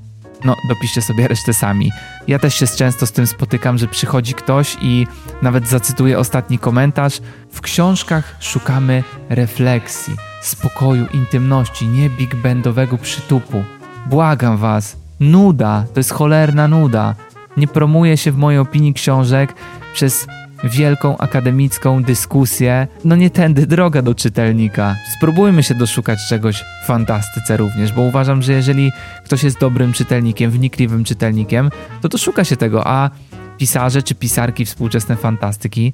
no 0.45 0.55
dopiszcie 0.69 1.01
sobie 1.01 1.27
resztę 1.27 1.53
sami. 1.53 1.91
Ja 2.27 2.39
też 2.39 2.55
się 2.55 2.67
często 2.67 3.05
z 3.05 3.11
tym 3.11 3.27
spotykam, 3.27 3.77
że 3.77 3.87
przychodzi 3.87 4.33
ktoś 4.33 4.77
i 4.81 5.07
nawet 5.41 5.67
zacytuję 5.67 6.19
ostatni 6.19 6.59
komentarz. 6.59 7.21
W 7.51 7.61
książkach 7.61 8.35
szukamy 8.39 9.03
refleksji, 9.29 10.15
spokoju, 10.41 11.05
intymności, 11.13 11.87
nie 11.87 12.09
big 12.09 12.35
bandowego 12.35 12.97
przytupu. 12.97 13.63
Błagam 14.05 14.57
was, 14.57 14.97
nuda, 15.19 15.85
to 15.93 15.99
jest 15.99 16.11
cholerna 16.11 16.67
nuda. 16.67 17.15
Nie 17.57 17.67
promuje 17.67 18.17
się 18.17 18.31
w 18.31 18.37
mojej 18.37 18.59
opinii 18.59 18.93
książek 18.93 19.53
przez 19.93 20.27
wielką 20.65 21.17
akademicką 21.17 22.03
dyskusję. 22.03 22.87
No 23.05 23.15
nie 23.15 23.29
tędy 23.29 23.67
droga 23.67 24.01
do 24.01 24.15
czytelnika. 24.15 24.95
Spróbujmy 25.17 25.63
się 25.63 25.75
doszukać 25.75 26.19
czegoś 26.29 26.63
w 26.83 26.85
fantastyce 26.85 27.57
również, 27.57 27.91
bo 27.91 28.01
uważam, 28.01 28.41
że 28.41 28.53
jeżeli 28.53 28.91
ktoś 29.25 29.43
jest 29.43 29.59
dobrym 29.59 29.93
czytelnikiem, 29.93 30.51
wnikliwym 30.51 31.03
czytelnikiem, 31.03 31.69
to 32.01 32.09
doszuka 32.09 32.43
się 32.43 32.55
tego, 32.55 32.87
a 32.87 33.09
pisarze 33.57 34.03
czy 34.03 34.15
pisarki 34.15 34.65
współczesne 34.65 35.15
fantastyki 35.15 35.93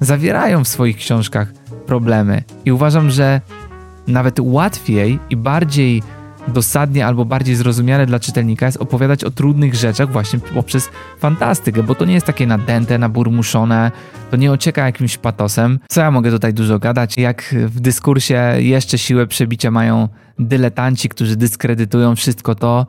zawierają 0.00 0.64
w 0.64 0.68
swoich 0.68 0.96
książkach 0.96 1.52
problemy. 1.86 2.42
I 2.64 2.72
uważam, 2.72 3.10
że 3.10 3.40
nawet 4.06 4.40
łatwiej 4.40 5.18
i 5.30 5.36
bardziej 5.36 6.02
dosadnie 6.48 7.06
albo 7.06 7.24
bardziej 7.24 7.56
zrozumiale 7.56 8.06
dla 8.06 8.20
czytelnika 8.20 8.66
jest 8.66 8.78
opowiadać 8.78 9.24
o 9.24 9.30
trudnych 9.30 9.74
rzeczach 9.74 10.12
właśnie 10.12 10.38
poprzez 10.38 10.88
fantastykę, 11.18 11.82
bo 11.82 11.94
to 11.94 12.04
nie 12.04 12.14
jest 12.14 12.26
takie 12.26 12.46
nadęte, 12.46 12.98
naburmuszone, 12.98 13.90
to 14.30 14.36
nie 14.36 14.52
ocieka 14.52 14.86
jakimś 14.86 15.18
patosem. 15.18 15.78
Co 15.88 16.00
ja 16.00 16.10
mogę 16.10 16.30
tutaj 16.30 16.54
dużo 16.54 16.78
gadać? 16.78 17.18
Jak 17.18 17.54
w 17.66 17.80
dyskursie 17.80 18.54
jeszcze 18.58 18.98
siłę 18.98 19.26
przebicia 19.26 19.70
mają 19.70 20.08
dyletanci, 20.38 21.08
którzy 21.08 21.36
dyskredytują 21.36 22.16
wszystko 22.16 22.54
to, 22.54 22.86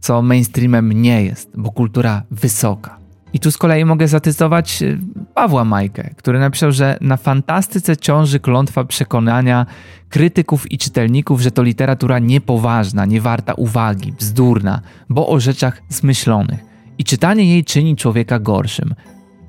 co 0.00 0.22
mainstreamem 0.22 0.92
nie 0.92 1.24
jest, 1.24 1.50
bo 1.56 1.70
kultura 1.70 2.22
wysoka. 2.30 3.05
I 3.36 3.40
tu 3.40 3.50
z 3.50 3.58
kolei 3.58 3.84
mogę 3.84 4.08
zacytować 4.08 4.82
y, 4.82 4.98
Pawła 5.34 5.64
Majkę, 5.64 6.10
który 6.16 6.38
napisał, 6.38 6.72
że 6.72 6.98
na 7.00 7.16
fantastyce 7.16 7.96
ciąży 7.96 8.40
klątwa 8.40 8.84
przekonania 8.84 9.66
krytyków 10.08 10.72
i 10.72 10.78
czytelników, 10.78 11.40
że 11.40 11.50
to 11.50 11.62
literatura 11.62 12.18
niepoważna, 12.18 13.06
niewarta 13.06 13.54
uwagi, 13.54 14.12
bzdurna, 14.12 14.80
bo 15.08 15.28
o 15.28 15.40
rzeczach 15.40 15.82
zmyślonych. 15.88 16.60
I 16.98 17.04
czytanie 17.04 17.44
jej 17.44 17.64
czyni 17.64 17.96
człowieka 17.96 18.38
gorszym. 18.38 18.94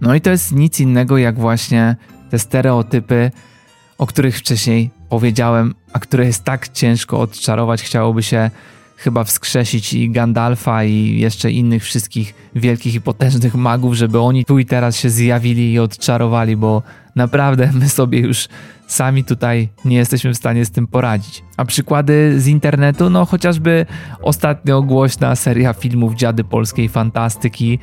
No 0.02 0.16
i 0.16 0.22
to 0.22 0.30
jest 0.30 0.52
nic 0.52 0.80
innego 0.80 1.18
jak 1.18 1.40
właśnie 1.40 1.96
te 2.30 2.40
stereotypy, 2.40 3.32
o 3.98 4.08
których 4.08 4.38
wcześniej 4.38 4.90
powiedziałem, 5.10 5.76
a 5.94 6.00
które 6.00 6.26
jest 6.26 6.44
tak 6.44 6.70
ciężko 6.70 7.20
odczarować, 7.20 7.82
chciałoby 7.82 8.24
się 8.24 8.52
chyba 8.98 9.24
wskrzesić 9.24 9.94
i 9.94 10.10
Gandalfa 10.10 10.84
i 10.84 11.20
jeszcze 11.20 11.52
innych 11.52 11.84
wszystkich 11.84 12.36
wielkich 12.56 12.96
i 12.96 13.02
potężnych 13.02 13.56
magów, 13.56 13.94
żeby 13.94 14.20
oni 14.20 14.46
tu 14.46 14.60
i 14.60 14.66
teraz 14.66 14.98
się 14.98 15.10
zjawili 15.10 15.74
i 15.74 15.80
odczarowali, 15.80 16.58
bo 16.58 16.84
naprawdę 17.16 17.72
my 17.80 17.90
sobie 17.90 18.20
już 18.20 18.48
sami 18.88 19.24
tutaj 19.24 19.70
nie 19.86 19.98
jesteśmy 19.98 20.34
w 20.34 20.38
stanie 20.38 20.66
z 20.66 20.72
tym 20.72 20.88
poradzić. 20.88 21.44
A 21.58 21.66
przykłady 21.66 22.42
z 22.42 22.48
internetu, 22.48 23.10
no 23.10 23.26
chociażby 23.26 23.86
ostatnio 24.22 24.82
głośna 24.82 25.36
seria 25.36 25.74
filmów 25.74 26.16
Dziady 26.16 26.44
Polskiej 26.44 26.90
Fantastyki, 26.90 27.80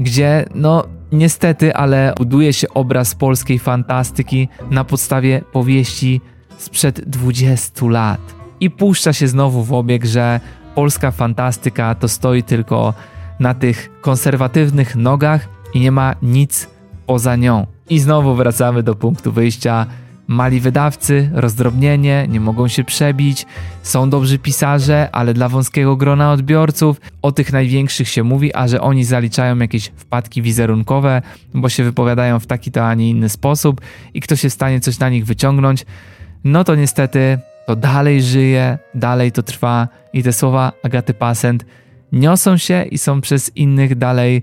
gdzie 0.00 0.44
no 0.54 0.84
niestety, 1.12 1.74
ale 1.74 2.14
buduje 2.16 2.52
się 2.52 2.68
obraz 2.68 3.14
polskiej 3.14 3.58
fantastyki 3.58 4.48
na 4.70 4.84
podstawie 4.84 5.42
powieści 5.52 6.20
sprzed 6.58 7.08
20 7.08 7.86
lat 7.86 8.43
i 8.60 8.70
puszcza 8.70 9.12
się 9.12 9.28
znowu 9.28 9.64
w 9.64 9.72
obieg, 9.72 10.04
że 10.04 10.40
polska 10.74 11.10
fantastyka 11.10 11.94
to 11.94 12.08
stoi 12.08 12.42
tylko 12.42 12.94
na 13.40 13.54
tych 13.54 13.90
konserwatywnych 14.00 14.96
nogach 14.96 15.48
i 15.74 15.80
nie 15.80 15.92
ma 15.92 16.14
nic 16.22 16.68
poza 17.06 17.36
nią. 17.36 17.66
I 17.90 17.98
znowu 17.98 18.34
wracamy 18.34 18.82
do 18.82 18.94
punktu 18.94 19.32
wyjścia. 19.32 19.86
Mali 20.26 20.60
wydawcy, 20.60 21.30
rozdrobnienie, 21.32 22.26
nie 22.28 22.40
mogą 22.40 22.68
się 22.68 22.84
przebić, 22.84 23.46
są 23.82 24.10
dobrzy 24.10 24.38
pisarze, 24.38 25.08
ale 25.12 25.34
dla 25.34 25.48
wąskiego 25.48 25.96
grona 25.96 26.32
odbiorców 26.32 27.00
o 27.22 27.32
tych 27.32 27.52
największych 27.52 28.08
się 28.08 28.22
mówi, 28.22 28.54
a 28.54 28.68
że 28.68 28.80
oni 28.80 29.04
zaliczają 29.04 29.58
jakieś 29.58 29.92
wpadki 29.96 30.42
wizerunkowe, 30.42 31.22
bo 31.54 31.68
się 31.68 31.84
wypowiadają 31.84 32.40
w 32.40 32.46
taki 32.46 32.70
to, 32.70 32.86
a 32.86 32.94
nie 32.94 33.10
inny 33.10 33.28
sposób 33.28 33.80
i 34.14 34.20
ktoś 34.20 34.44
jest 34.44 34.54
w 34.54 34.58
stanie 34.58 34.80
coś 34.80 34.98
na 34.98 35.08
nich 35.08 35.26
wyciągnąć, 35.26 35.86
no 36.44 36.64
to 36.64 36.74
niestety 36.74 37.38
to 37.66 37.76
dalej 37.76 38.22
żyje, 38.22 38.78
dalej 38.94 39.32
to 39.32 39.42
trwa 39.42 39.88
i 40.12 40.22
te 40.22 40.32
słowa 40.32 40.72
Agaty 40.82 41.14
Pasent 41.14 41.64
niosą 42.12 42.56
się 42.56 42.82
i 42.82 42.98
są 42.98 43.20
przez 43.20 43.56
innych 43.56 43.94
dalej 43.94 44.42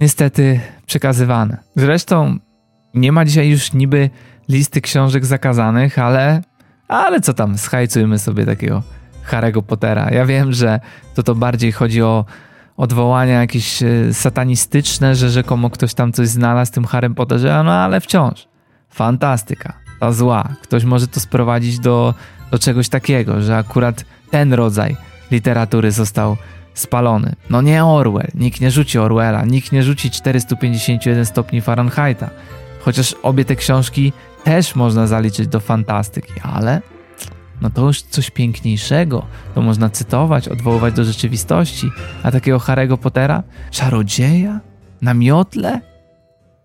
niestety 0.00 0.60
przekazywane. 0.86 1.58
Zresztą 1.76 2.38
nie 2.94 3.12
ma 3.12 3.24
dzisiaj 3.24 3.48
już 3.48 3.72
niby 3.72 4.10
listy 4.48 4.80
książek 4.80 5.26
zakazanych, 5.26 5.98
ale 5.98 6.42
ale 6.88 7.20
co 7.20 7.34
tam, 7.34 7.58
schajcujmy 7.58 8.18
sobie 8.18 8.46
takiego 8.46 8.82
Harry'ego 9.30 9.62
Pottera. 9.62 10.10
Ja 10.10 10.26
wiem, 10.26 10.52
że 10.52 10.80
to 11.14 11.22
to 11.22 11.34
bardziej 11.34 11.72
chodzi 11.72 12.02
o 12.02 12.24
odwołania 12.76 13.40
jakieś 13.40 13.82
e, 13.82 14.14
satanistyczne, 14.14 15.14
że 15.14 15.30
rzekomo 15.30 15.70
ktoś 15.70 15.94
tam 15.94 16.12
coś 16.12 16.28
znalazł 16.28 16.72
w 16.72 16.74
tym 16.74 16.84
Harrym 16.84 17.14
Potterze, 17.14 17.62
no 17.64 17.72
ale 17.72 18.00
wciąż 18.00 18.48
fantastyka 18.88 19.85
ta 20.00 20.12
zła. 20.12 20.48
Ktoś 20.62 20.84
może 20.84 21.08
to 21.08 21.20
sprowadzić 21.20 21.78
do, 21.78 22.14
do 22.50 22.58
czegoś 22.58 22.88
takiego, 22.88 23.42
że 23.42 23.56
akurat 23.56 24.04
ten 24.30 24.52
rodzaj 24.52 24.96
literatury 25.30 25.92
został 25.92 26.36
spalony. 26.74 27.34
No 27.50 27.62
nie 27.62 27.84
Orwell, 27.84 28.30
nikt 28.34 28.60
nie 28.60 28.70
rzuci 28.70 28.98
Orwella, 28.98 29.44
nikt 29.44 29.72
nie 29.72 29.82
rzuci 29.82 30.10
451 30.10 31.26
stopni 31.26 31.60
Fahrenheita. 31.60 32.30
Chociaż 32.80 33.14
obie 33.22 33.44
te 33.44 33.56
książki 33.56 34.12
też 34.44 34.74
można 34.74 35.06
zaliczyć 35.06 35.48
do 35.48 35.60
fantastyki, 35.60 36.32
ale 36.42 36.80
no 37.60 37.70
to 37.70 37.86
już 37.86 38.02
coś 38.02 38.30
piękniejszego. 38.30 39.26
To 39.54 39.62
można 39.62 39.90
cytować, 39.90 40.48
odwoływać 40.48 40.94
do 40.94 41.04
rzeczywistości. 41.04 41.90
A 42.22 42.30
takiego 42.30 42.58
Harry'ego 42.58 42.96
Pottera? 42.96 43.42
Czarodzieja? 43.70 44.60
Na 45.02 45.14
miotle? 45.14 45.80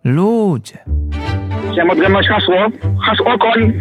Ludzie. 0.03 0.77
Chciałem 1.71 1.89
odgadnąć 1.89 2.27
hasło. 2.27 2.55
Hasło 3.05 3.37
koń. 3.37 3.73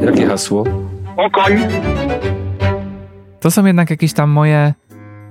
Jakie 0.00 0.26
hasło? 0.26 0.64
Okoń. 1.16 1.52
To 3.40 3.50
są 3.50 3.64
jednak 3.64 3.90
jakieś 3.90 4.12
tam 4.12 4.30
moje 4.30 4.74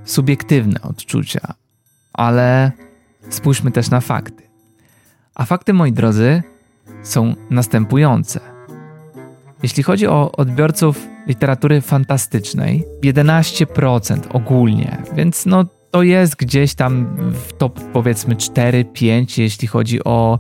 subiektywne 0.04 0.82
odczucia, 0.82 1.40
ale 2.14 2.72
spójrzmy 3.30 3.72
też 3.72 3.90
na 3.90 4.02
fakty. 4.02 4.44
A 5.36 5.46
fakty, 5.46 5.74
moi 5.74 5.92
drodzy, 5.92 6.44
są 7.04 7.36
następujące. 7.50 8.40
Jeśli 9.64 9.84
chodzi 9.84 10.08
o 10.08 10.32
odbiorców 10.32 11.08
literatury 11.28 11.82
fantastycznej, 11.82 12.84
11% 13.04 14.20
ogólnie, 14.30 14.98
więc 15.16 15.46
no 15.46 15.66
to 15.92 16.04
jest 16.04 16.36
gdzieś 16.36 16.76
tam 16.76 17.16
w 17.32 17.54
top 17.54 17.80
powiedzmy 17.94 18.36
4-5, 18.36 19.42
jeśli 19.42 19.68
chodzi 19.68 20.04
o 20.04 20.40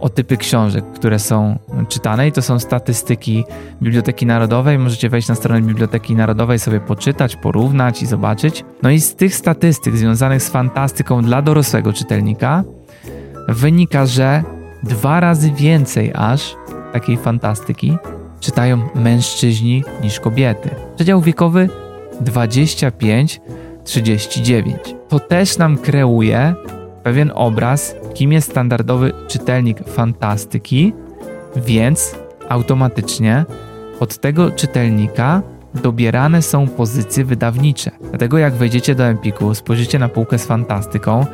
o 0.00 0.08
typy 0.08 0.36
książek, 0.36 0.84
które 0.94 1.18
są 1.18 1.58
czytane 1.88 2.28
i 2.28 2.32
to 2.32 2.42
są 2.42 2.58
statystyki 2.58 3.44
Biblioteki 3.82 4.26
Narodowej. 4.26 4.78
Możecie 4.78 5.08
wejść 5.08 5.28
na 5.28 5.34
stronę 5.34 5.62
Biblioteki 5.62 6.14
Narodowej, 6.14 6.58
sobie 6.58 6.80
poczytać, 6.80 7.36
porównać 7.36 8.02
i 8.02 8.06
zobaczyć. 8.06 8.64
No 8.82 8.90
i 8.90 9.00
z 9.00 9.14
tych 9.14 9.34
statystyk 9.34 9.96
związanych 9.96 10.42
z 10.42 10.48
fantastyką 10.48 11.22
dla 11.22 11.42
dorosłego 11.42 11.92
czytelnika 11.92 12.64
wynika, 13.48 14.06
że 14.06 14.42
dwa 14.82 15.20
razy 15.20 15.50
więcej 15.50 16.12
aż 16.14 16.56
takiej 16.92 17.16
fantastyki 17.16 17.96
czytają 18.40 18.88
mężczyźni 18.94 19.84
niż 20.02 20.20
kobiety. 20.20 20.70
Przedział 20.96 21.20
wiekowy 21.20 21.68
2539. 22.20 24.76
To 25.08 25.20
też 25.20 25.58
nam 25.58 25.78
kreuje 25.78 26.54
pewien 27.04 27.32
obraz, 27.34 27.96
kim 28.14 28.32
jest 28.32 28.50
standardowy 28.50 29.12
czytelnik 29.28 29.78
fantastyki, 29.88 30.92
więc 31.56 32.16
automatycznie 32.48 33.44
od 34.00 34.18
tego 34.18 34.50
czytelnika 34.50 35.42
dobierane 35.74 36.42
są 36.42 36.68
pozycje 36.68 37.24
wydawnicze. 37.24 37.90
Dlatego 38.10 38.38
jak 38.38 38.54
wejdziecie 38.54 38.94
do 38.94 39.04
Empiku, 39.04 39.54
spojrzycie 39.54 39.98
na 39.98 40.08
półkę 40.08 40.38
z 40.38 40.46
fantastyką, 40.46 41.26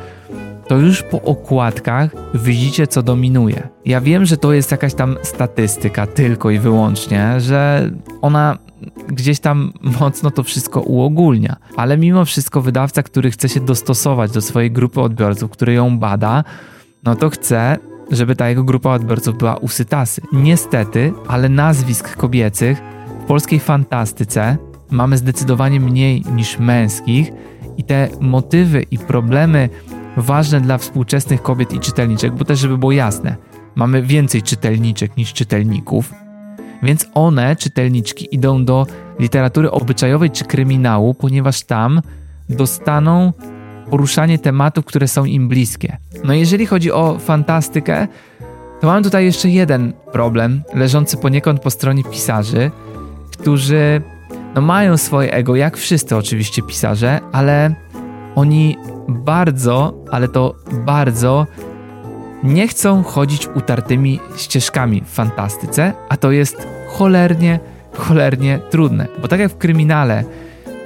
to 0.69 0.77
już 0.77 1.03
po 1.03 1.23
okładkach 1.23 2.11
widzicie, 2.35 2.87
co 2.87 3.03
dominuje. 3.03 3.69
Ja 3.85 4.01
wiem, 4.01 4.25
że 4.25 4.37
to 4.37 4.53
jest 4.53 4.71
jakaś 4.71 4.95
tam 4.95 5.17
statystyka 5.23 6.07
tylko 6.07 6.51
i 6.51 6.59
wyłącznie, 6.59 7.41
że 7.41 7.91
ona 8.23 8.59
gdzieś 9.09 9.41
tam 9.41 9.73
mocno 10.01 10.31
to 10.31 10.43
wszystko 10.43 10.81
uogólnia, 10.81 11.57
ale 11.77 11.99
mimo 11.99 12.25
wszystko 12.25 12.61
wydawca, 12.61 13.03
który 13.03 13.31
chce 13.31 13.49
się 13.49 13.61
dostosować 13.61 14.31
do 14.31 14.41
swojej 14.41 14.71
grupy 14.71 15.01
odbiorców, 15.01 15.51
który 15.51 15.73
ją 15.73 15.99
bada, 15.99 16.45
no 17.05 17.15
to 17.15 17.31
chce, 17.31 17.79
żeby 18.11 18.37
ta 18.37 18.49
jego 18.49 18.65
grupa 18.65 18.95
odbiorców 18.95 19.39
była 19.39 19.57
usytasy. 19.57 20.23
Niestety, 20.33 21.13
ale 21.29 21.49
nazwisk 21.49 22.17
kobiecych 22.17 22.83
w 23.23 23.27
polskiej 23.27 23.61
fantastyce 23.61 24.57
mamy 24.91 25.17
zdecydowanie 25.17 25.81
mniej 25.81 26.23
niż 26.35 26.59
męskich 26.59 27.33
i 27.77 27.85
te 27.85 28.09
motywy 28.21 28.83
i 28.91 28.99
problemy 28.99 29.69
ważne 30.17 30.61
dla 30.61 30.79
współczesnych 30.79 31.43
kobiet 31.43 31.73
i 31.73 31.81
czytelniczek, 31.81 32.35
bo 32.35 32.45
też 32.45 32.59
żeby 32.59 32.79
było 32.79 32.93
jasne, 32.93 33.37
mamy 33.75 34.03
więcej 34.03 34.43
czytelniczek 34.43 35.17
niż 35.17 35.33
czytelników, 35.33 36.13
więc 36.83 37.07
one, 37.15 37.57
czytelniczki, 37.57 38.35
idą 38.35 38.65
do 38.65 38.87
literatury 39.19 39.71
obyczajowej 39.71 40.31
czy 40.31 40.45
kryminału, 40.45 41.15
ponieważ 41.15 41.63
tam 41.63 42.03
dostaną 42.49 43.33
poruszanie 43.91 44.39
tematów, 44.39 44.85
które 44.85 45.09
są 45.09 45.25
im 45.25 45.49
bliskie. 45.49 45.97
No 46.25 46.35
jeżeli 46.35 46.67
chodzi 46.67 46.93
o 46.93 47.19
fantastykę, 47.19 48.09
to 48.81 48.87
mam 48.87 49.03
tutaj 49.03 49.25
jeszcze 49.25 49.49
jeden 49.49 49.93
problem, 50.13 50.63
leżący 50.75 51.17
poniekąd 51.17 51.61
po 51.61 51.71
stronie 51.71 52.05
pisarzy, 52.05 52.71
którzy 53.39 54.03
no, 54.55 54.61
mają 54.61 54.97
swoje 54.97 55.33
ego, 55.33 55.57
jak 55.57 55.77
wszyscy 55.77 56.17
oczywiście 56.17 56.63
pisarze, 56.63 57.21
ale 57.33 57.75
oni 58.35 58.77
bardzo, 59.09 60.05
ale 60.11 60.29
to 60.29 60.55
bardzo 60.87 61.47
nie 62.43 62.69
chcą 62.69 63.03
chodzić 63.03 63.49
utartymi 63.55 64.21
ścieżkami 64.37 65.03
w 65.07 65.15
fantastyce, 65.15 65.93
a 66.09 66.17
to 66.17 66.31
jest 66.31 66.69
cholernie, 66.89 67.61
cholernie 67.97 68.59
trudne. 68.71 69.07
Bo 69.23 69.29
tak 69.29 69.41
jak 69.41 69.53
w 69.53 69.59
kryminale 69.59 70.25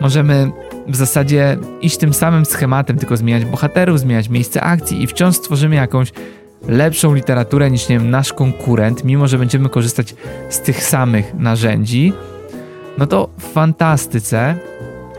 możemy 0.00 0.50
w 0.86 0.96
zasadzie 0.96 1.58
iść 1.80 1.96
tym 1.96 2.14
samym 2.14 2.44
schematem, 2.44 2.98
tylko 2.98 3.16
zmieniać 3.16 3.44
bohaterów, 3.44 4.00
zmieniać 4.00 4.28
miejsce 4.28 4.60
akcji 4.60 5.02
i 5.02 5.06
wciąż 5.06 5.36
stworzymy 5.36 5.74
jakąś 5.74 6.12
lepszą 6.68 7.14
literaturę 7.14 7.70
niż 7.70 7.88
nie 7.88 7.98
wiem, 7.98 8.10
nasz 8.10 8.32
konkurent, 8.32 9.04
mimo 9.04 9.28
że 9.28 9.38
będziemy 9.38 9.68
korzystać 9.68 10.14
z 10.48 10.60
tych 10.60 10.84
samych 10.84 11.34
narzędzi, 11.34 12.12
no 12.98 13.06
to 13.06 13.28
w 13.38 13.52
fantastyce 13.52 14.56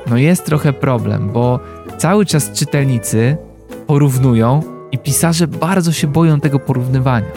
no 0.08 0.18
jest 0.18 0.46
trochę 0.46 0.74
problem, 0.74 1.30
bo 1.30 1.60
cały 1.98 2.26
czas 2.26 2.52
czytelnicy 2.52 3.38
porównują 3.88 4.75
i 4.96 4.98
pisarze 4.98 5.48
bardzo 5.48 5.92
się 5.92 6.08
boją 6.08 6.40
tego 6.40 6.60
porównywania, 6.60 7.28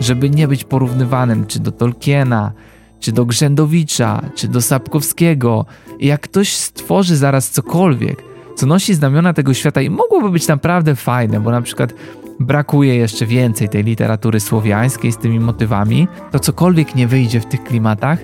żeby 0.00 0.30
nie 0.30 0.48
być 0.48 0.64
porównywanym 0.64 1.46
czy 1.46 1.60
do 1.60 1.72
Tolkiena, 1.72 2.52
czy 3.00 3.12
do 3.12 3.26
Grzędowicza, 3.26 4.22
czy 4.34 4.48
do 4.48 4.62
Sapkowskiego. 4.62 5.66
I 5.98 6.06
jak 6.06 6.20
ktoś 6.20 6.56
stworzy 6.56 7.16
zaraz 7.16 7.50
cokolwiek, 7.50 8.22
co 8.56 8.66
nosi 8.66 8.94
znamiona 8.94 9.32
tego 9.32 9.54
świata 9.54 9.82
i 9.82 9.90
mogłoby 9.90 10.30
być 10.30 10.48
naprawdę 10.48 10.96
fajne, 10.96 11.40
bo 11.40 11.50
na 11.50 11.62
przykład 11.62 11.94
brakuje 12.40 12.96
jeszcze 12.96 13.26
więcej 13.26 13.68
tej 13.68 13.84
literatury 13.84 14.40
słowiańskiej 14.40 15.12
z 15.12 15.16
tymi 15.16 15.40
motywami, 15.40 16.08
to 16.32 16.38
cokolwiek 16.38 16.94
nie 16.94 17.06
wyjdzie 17.06 17.40
w 17.40 17.46
tych 17.46 17.64
klimatach, 17.64 18.18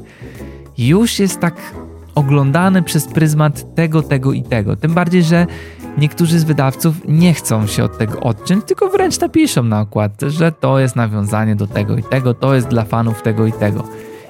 już 0.78 1.18
jest 1.18 1.40
tak 1.40 1.54
oglądany 2.14 2.82
przez 2.82 3.06
pryzmat 3.06 3.74
tego, 3.74 4.02
tego 4.02 4.32
i 4.32 4.42
tego. 4.42 4.76
Tym 4.76 4.94
bardziej, 4.94 5.22
że 5.22 5.46
niektórzy 5.96 6.38
z 6.38 6.44
wydawców 6.44 6.94
nie 7.08 7.34
chcą 7.34 7.66
się 7.66 7.84
od 7.84 7.98
tego 7.98 8.20
odciąć, 8.20 8.64
tylko 8.64 8.88
wręcz 8.88 9.20
napiszą 9.20 9.62
na 9.62 9.80
okładce, 9.80 10.30
że 10.30 10.52
to 10.52 10.78
jest 10.78 10.96
nawiązanie 10.96 11.56
do 11.56 11.66
tego 11.66 11.96
i 11.96 12.02
tego, 12.02 12.34
to 12.34 12.54
jest 12.54 12.68
dla 12.68 12.84
fanów 12.84 13.22
tego 13.22 13.46
i 13.46 13.52
tego. 13.52 13.84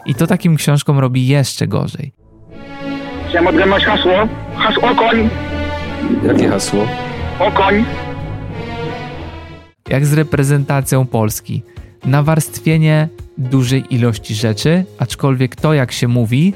I 0.06 0.14
to 0.14 0.26
takim 0.26 0.56
książkom 0.56 0.98
robi 0.98 1.26
jeszcze 1.26 1.66
gorzej. 1.66 2.12
Chciałem 3.28 3.46
odgadnąć 3.46 3.84
hasło. 3.84 4.28
Hasło 4.56 4.94
koń. 4.94 5.28
Jakie 6.26 6.48
hasło? 6.48 6.86
Okoń. 7.38 7.84
Jak 9.88 10.06
z 10.06 10.12
reprezentacją 10.12 11.06
Polski. 11.06 11.62
Nawarstwienie 12.04 13.08
dużej 13.38 13.94
ilości 13.94 14.34
rzeczy, 14.34 14.84
aczkolwiek 14.98 15.56
to, 15.56 15.74
jak 15.74 15.92
się 15.92 16.08
mówi 16.08 16.54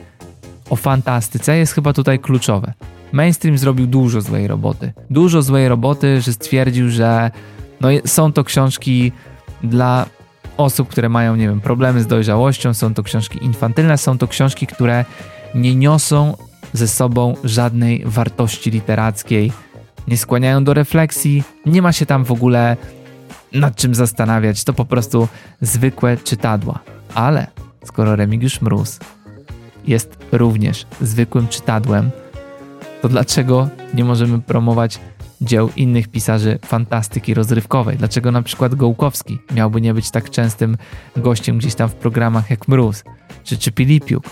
o 0.70 0.76
fantastyce, 0.76 1.56
jest 1.56 1.74
chyba 1.74 1.92
tutaj 1.92 2.18
kluczowe. 2.18 2.72
Mainstream 3.12 3.58
zrobił 3.58 3.86
dużo 3.86 4.20
złej 4.20 4.46
roboty. 4.46 4.92
Dużo 5.10 5.42
złej 5.42 5.68
roboty, 5.68 6.20
że 6.20 6.32
stwierdził, 6.32 6.90
że 6.90 7.30
no, 7.80 7.88
są 8.06 8.32
to 8.32 8.44
książki 8.44 9.12
dla 9.62 10.06
osób, 10.56 10.88
które 10.88 11.08
mają, 11.08 11.36
nie 11.36 11.48
wiem, 11.48 11.60
problemy 11.60 12.02
z 12.02 12.06
dojrzałością, 12.06 12.74
są 12.74 12.94
to 12.94 13.02
książki 13.02 13.44
infantylne, 13.44 13.98
są 13.98 14.18
to 14.18 14.28
książki, 14.28 14.66
które 14.66 15.04
nie 15.54 15.74
niosą 15.74 16.36
ze 16.72 16.88
sobą 16.88 17.34
żadnej 17.44 18.02
wartości 18.06 18.70
literackiej, 18.70 19.52
nie 20.08 20.16
skłaniają 20.16 20.64
do 20.64 20.74
refleksji, 20.74 21.44
nie 21.66 21.82
ma 21.82 21.92
się 21.92 22.06
tam 22.06 22.24
w 22.24 22.32
ogóle 22.32 22.76
nad 23.52 23.76
czym 23.76 23.94
zastanawiać, 23.94 24.64
to 24.64 24.72
po 24.72 24.84
prostu 24.84 25.28
zwykłe 25.60 26.16
czytadła. 26.16 26.78
Ale 27.14 27.46
skoro 27.84 28.16
Remigiusz 28.16 28.60
Mróz 28.60 29.00
jest 29.86 30.16
również 30.32 30.86
zwykłym 31.00 31.48
czytadłem, 31.48 32.10
to 33.02 33.08
dlaczego 33.08 33.68
nie 33.94 34.04
możemy 34.04 34.40
promować 34.40 35.00
dzieł 35.40 35.70
innych 35.76 36.08
pisarzy 36.08 36.58
fantastyki 36.64 37.34
rozrywkowej? 37.34 37.96
Dlaczego 37.96 38.32
na 38.32 38.42
przykład 38.42 38.74
Gołkowski 38.74 39.38
miałby 39.54 39.80
nie 39.80 39.94
być 39.94 40.10
tak 40.10 40.30
częstym 40.30 40.76
gościem 41.16 41.58
gdzieś 41.58 41.74
tam 41.74 41.88
w 41.88 41.94
programach 41.94 42.50
jak 42.50 42.68
Mróz 42.68 43.04
czy, 43.44 43.58
czy 43.58 43.72
Pilipiuk? 43.72 44.24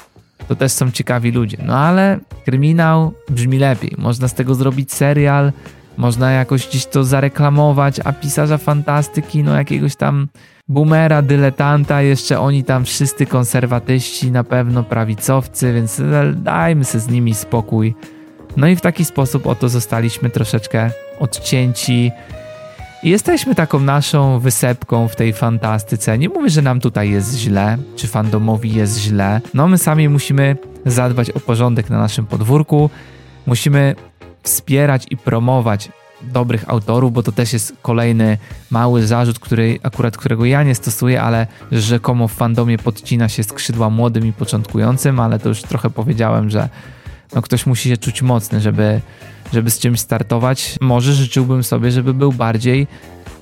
To 0.49 0.57
też 0.57 0.73
są 0.73 0.91
ciekawi 0.91 1.33
ludzie. 1.33 1.59
No 1.67 1.79
ale 1.79 2.19
kryminał 2.45 3.13
brzmi 3.31 3.59
lepiej. 3.59 3.95
Można 3.99 4.29
z 4.29 4.35
tego 4.35 4.55
zrobić 4.55 4.93
serial, 4.93 5.53
można 5.97 6.31
jakoś 6.31 6.69
gdzieś 6.69 6.87
to 6.87 7.05
zareklamować, 7.05 8.01
a 8.05 8.13
pisarza 8.13 8.59
fantastyki, 8.59 9.43
no 9.43 9.55
jakiegoś 9.55 9.97
tam 9.97 10.29
boomera, 10.69 11.23
dyletanta, 11.23 12.03
jeszcze 12.03 12.41
oni 12.41 12.65
tam 12.65 12.85
wszyscy 12.85 13.27
konserwatyści, 13.27 14.31
na 14.31 14.45
pewno 14.45 14.83
prawicowcy, 14.83 15.73
więc 15.73 16.03
dajmy 16.37 16.85
sobie 16.85 17.01
z 17.01 17.09
nimi 17.09 17.35
spokój. 17.35 17.95
No 18.57 18.69
i 18.69 18.77
w 18.77 18.81
taki 18.81 19.05
sposób 19.05 19.47
oto 19.47 19.69
zostaliśmy 19.69 20.31
troszeczkę 20.31 20.91
odcięci. 21.21 22.13
I 23.03 23.11
jesteśmy 23.11 23.55
taką 23.55 23.81
naszą 23.81 24.39
wysepką 24.39 25.09
w 25.09 25.17
tej 25.17 25.33
fantastyce. 25.33 26.19
Nie 26.19 26.29
mówię, 26.29 26.51
że 26.51 26.63
nam 26.63 26.81
tutaj 26.81 27.11
jest 27.11 27.35
źle, 27.35 27.79
czy 27.97 28.07
fandomowi 28.07 28.75
jest 28.75 28.99
źle. 28.99 29.41
No 29.55 29.69
my 29.69 29.79
sami 29.79 30.09
musimy 30.09 30.57
zadbać 30.87 31.31
o 31.31 31.41
porządek 31.41 31.91
na 31.91 31.99
naszym 31.99 32.27
podwórku. 32.27 32.91
Musimy 33.47 33.95
wspierać 34.43 35.07
i 35.11 35.17
promować 35.17 35.89
dobrych 36.23 36.71
autorów, 36.71 37.13
bo 37.13 37.23
to 37.23 37.33
też 37.33 37.53
jest 37.53 37.73
kolejny 37.83 38.39
mały 38.71 39.07
zarzut, 39.07 39.39
który 39.39 39.79
akurat 39.83 40.17
którego 40.17 40.45
ja 40.45 40.63
nie 40.63 40.75
stosuję, 40.75 41.23
ale 41.23 41.47
rzekomo 41.73 42.29
w 42.29 42.33
fandomie 42.33 42.79
podcina 42.79 43.29
się 43.29 43.43
skrzydła 43.45 43.91
młodym 43.91 44.27
i 44.27 44.33
początkującym, 44.33 45.21
ale 45.21 45.39
to 45.39 45.49
już 45.49 45.63
trochę 45.63 45.91
powiedziałem, 45.91 46.51
że 46.51 46.69
no 47.35 47.43
ktoś 47.43 47.67
musi 47.67 47.89
się 47.89 47.97
czuć 47.97 48.23
mocny, 48.23 48.61
żeby, 48.61 49.01
żeby 49.53 49.71
z 49.71 49.79
czymś 49.79 50.01
startować. 50.01 50.77
Może 50.81 51.15
życzyłbym 51.15 51.65
sobie, 51.65 51.91
żeby 51.91 52.15
był 52.15 52.33
bardziej 52.33 52.87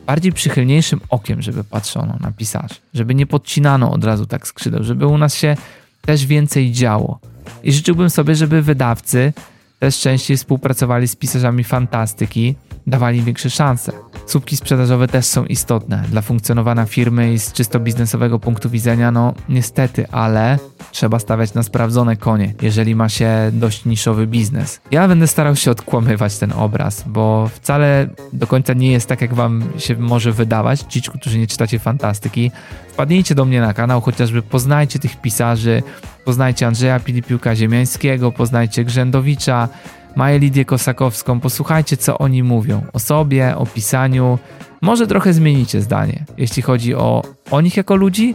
bardziej 0.07 0.33
przychylniejszym 0.33 1.01
okiem, 1.09 1.42
żeby 1.42 1.64
patrzono 1.64 2.16
na 2.20 2.33
pisarzy, 2.33 2.75
żeby 2.94 3.14
nie 3.14 3.27
podcinano 3.27 3.92
od 3.92 4.05
razu 4.05 4.27
tak 4.27 4.46
skrzydeł, 4.46 4.85
żeby 4.85 5.07
u 5.07 5.18
nas 5.18 5.35
się 5.35 5.57
też 6.01 6.27
więcej 6.27 6.72
działo. 6.72 7.18
I 7.62 7.72
życzyłbym 7.72 8.11
sobie, 8.11 8.35
żeby 8.35 8.62
wydawcy 8.62 9.33
też 9.79 10.01
częściej 10.01 10.37
współpracowali 10.37 11.09
z 11.09 11.16
pisarzami 11.16 11.64
fantastyki, 11.64 12.55
dawali 12.87 13.22
większe 13.22 13.51
szanse. 13.51 13.92
Słupki 14.27 14.57
sprzedażowe 14.57 15.09
też 15.09 15.27
są 15.27 15.44
istotne 15.44 16.05
dla 16.11 16.22
funkcjonowania 16.22 16.87
firmy 16.87 17.33
i 17.33 17.38
z 17.38 17.53
czysto 17.53 17.81
biznesowego 17.81 18.38
punktu 18.38 18.70
widzenia, 18.70 19.11
no 19.11 19.35
niestety, 19.49 20.09
ale 20.09 20.59
trzeba 20.92 21.18
stawiać 21.18 21.55
na 21.55 21.62
sprawdzone 21.62 22.16
konie, 22.16 22.55
jeżeli 22.62 22.94
ma 22.94 23.09
się 23.09 23.51
dość 23.53 23.85
niszowy 23.85 24.27
biznes. 24.27 24.81
Ja 24.90 25.09
będę 25.09 25.27
starał 25.27 25.57
się 25.57 25.70
odkłamywać 25.70 26.38
ten 26.38 26.53
obraz, 26.53 27.05
bo 27.07 27.51
wcale 27.55 28.09
do 28.33 28.46
końca 28.46 28.72
nie 28.72 28.92
jest 28.92 29.09
tak, 29.09 29.20
jak 29.20 29.35
wam 29.35 29.64
się 29.79 29.96
może 29.96 30.33
wydawać, 30.33 30.81
ci, 30.81 31.03
którzy 31.03 31.38
nie 31.38 31.46
czytacie 31.46 31.79
fantastyki. 31.79 32.51
Wpadnijcie 32.92 33.35
do 33.35 33.44
mnie 33.44 33.61
na 33.61 33.75
kanał, 33.75 34.01
chociażby 34.01 34.42
poznajcie 34.42 34.99
tych 34.99 35.20
pisarzy, 35.20 35.83
Poznajcie 36.27 36.66
Andrzeja 36.66 37.01
Pilipiuka 37.01 37.57
Ziemiańskiego, 37.57 38.33
poznajcie 38.33 38.85
Grzędowicza, 38.85 39.68
Maję 40.16 40.38
Lidię 40.38 40.64
Kosakowską, 40.64 41.40
posłuchajcie 41.40 41.96
co 41.96 42.18
oni 42.18 42.42
mówią 42.42 42.83
o 42.92 42.98
sobie, 42.98 43.57
o 43.57 43.66
pisaniu. 43.66 44.38
Może 44.81 45.07
trochę 45.07 45.33
zmienicie 45.33 45.81
zdanie, 45.81 46.24
jeśli 46.38 46.62
chodzi 46.62 46.94
o, 46.94 47.22
o 47.50 47.61
nich 47.61 47.76
jako 47.76 47.96
ludzi 47.96 48.35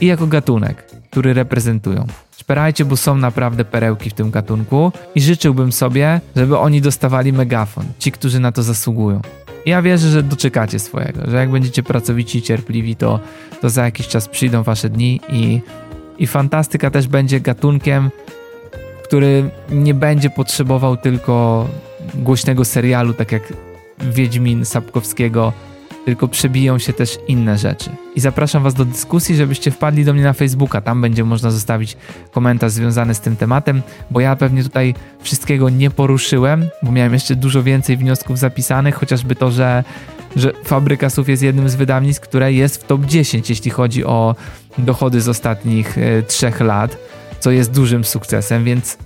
i 0.00 0.06
jako 0.06 0.26
gatunek, 0.26 0.84
który 1.10 1.34
reprezentują. 1.34 2.06
Szperajcie, 2.38 2.84
bo 2.84 2.96
są 2.96 3.16
naprawdę 3.16 3.64
perełki 3.64 4.10
w 4.10 4.12
tym 4.12 4.30
gatunku 4.30 4.92
i 5.14 5.20
życzyłbym 5.20 5.72
sobie, 5.72 6.20
żeby 6.36 6.58
oni 6.58 6.80
dostawali 6.80 7.32
megafon, 7.32 7.84
ci, 7.98 8.12
którzy 8.12 8.40
na 8.40 8.52
to 8.52 8.62
zasługują. 8.62 9.20
Ja 9.66 9.82
wierzę, 9.82 10.08
że 10.08 10.22
doczekacie 10.22 10.78
swojego, 10.78 11.30
że 11.30 11.36
jak 11.36 11.50
będziecie 11.50 11.82
pracowici 11.82 12.38
i 12.38 12.42
cierpliwi, 12.42 12.96
to, 12.96 13.20
to 13.60 13.70
za 13.70 13.84
jakiś 13.84 14.08
czas 14.08 14.28
przyjdą 14.28 14.62
wasze 14.62 14.88
dni 14.88 15.20
i, 15.28 15.60
i 16.18 16.26
fantastyka 16.26 16.90
też 16.90 17.08
będzie 17.08 17.40
gatunkiem, 17.40 18.10
który 19.08 19.50
nie 19.70 19.94
będzie 19.94 20.30
potrzebował 20.30 20.96
tylko 20.96 21.66
głośnego 22.14 22.64
serialu, 22.64 23.14
tak 23.14 23.32
jak 23.32 23.42
Wiedźmin 24.00 24.64
Sapkowskiego, 24.64 25.52
tylko 26.04 26.28
przebiją 26.28 26.78
się 26.78 26.92
też 26.92 27.18
inne 27.28 27.58
rzeczy. 27.58 27.90
I 28.14 28.20
zapraszam 28.20 28.62
Was 28.62 28.74
do 28.74 28.84
dyskusji, 28.84 29.36
żebyście 29.36 29.70
wpadli 29.70 30.04
do 30.04 30.14
mnie 30.14 30.22
na 30.22 30.32
Facebooka. 30.32 30.80
Tam 30.80 31.00
będzie 31.00 31.24
można 31.24 31.50
zostawić 31.50 31.96
komentarz 32.32 32.72
związany 32.72 33.14
z 33.14 33.20
tym 33.20 33.36
tematem, 33.36 33.82
bo 34.10 34.20
ja 34.20 34.36
pewnie 34.36 34.62
tutaj 34.62 34.94
wszystkiego 35.20 35.70
nie 35.70 35.90
poruszyłem, 35.90 36.68
bo 36.82 36.92
miałem 36.92 37.12
jeszcze 37.12 37.36
dużo 37.36 37.62
więcej 37.62 37.96
wniosków 37.96 38.38
zapisanych, 38.38 38.94
chociażby 38.94 39.34
to, 39.34 39.50
że, 39.50 39.84
że 40.36 40.52
Fabryka 40.64 41.10
Słów 41.10 41.28
jest 41.28 41.42
jednym 41.42 41.68
z 41.68 41.74
wydawnictw, 41.74 42.22
które 42.22 42.52
jest 42.52 42.82
w 42.82 42.86
top 42.86 43.04
10, 43.04 43.50
jeśli 43.50 43.70
chodzi 43.70 44.04
o 44.04 44.34
dochody 44.78 45.20
z 45.20 45.28
ostatnich 45.28 45.98
e, 45.98 46.22
trzech 46.22 46.60
lat, 46.60 47.07
co 47.40 47.50
jest 47.50 47.72
dużym 47.72 48.04
sukcesem, 48.04 48.64
więc 48.64 48.98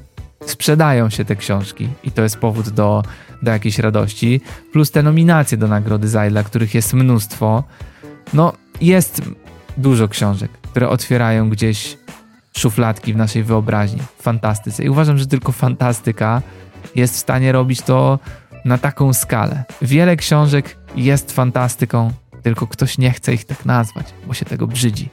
sprzedają 0.46 1.10
się 1.10 1.24
te 1.24 1.36
książki 1.36 1.88
i 2.04 2.10
to 2.10 2.22
jest 2.22 2.36
powód 2.36 2.68
do, 2.68 3.02
do 3.42 3.50
jakiejś 3.50 3.78
radości. 3.78 4.40
Plus 4.72 4.90
te 4.90 5.02
nominacje 5.02 5.58
do 5.58 5.68
Nagrody 5.68 6.08
Zajla, 6.08 6.42
których 6.42 6.74
jest 6.74 6.94
mnóstwo. 6.94 7.64
No, 8.34 8.52
jest 8.80 9.22
dużo 9.76 10.08
książek, 10.08 10.50
które 10.50 10.88
otwierają 10.88 11.50
gdzieś 11.50 11.96
szufladki 12.56 13.12
w 13.12 13.16
naszej 13.16 13.42
wyobraźni, 13.42 14.00
w 14.18 14.22
fantastyce. 14.22 14.84
I 14.84 14.88
uważam, 14.88 15.18
że 15.18 15.26
tylko 15.26 15.52
fantastyka 15.52 16.42
jest 16.94 17.14
w 17.14 17.18
stanie 17.18 17.52
robić 17.52 17.82
to 17.82 18.18
na 18.64 18.78
taką 18.78 19.12
skalę. 19.12 19.64
Wiele 19.82 20.16
książek 20.16 20.78
jest 20.96 21.32
fantastyką, 21.32 22.12
tylko 22.42 22.66
ktoś 22.66 22.98
nie 22.98 23.10
chce 23.10 23.34
ich 23.34 23.44
tak 23.44 23.64
nazwać, 23.64 24.06
bo 24.26 24.34
się 24.34 24.44
tego 24.44 24.66
brzydzi. 24.66 25.08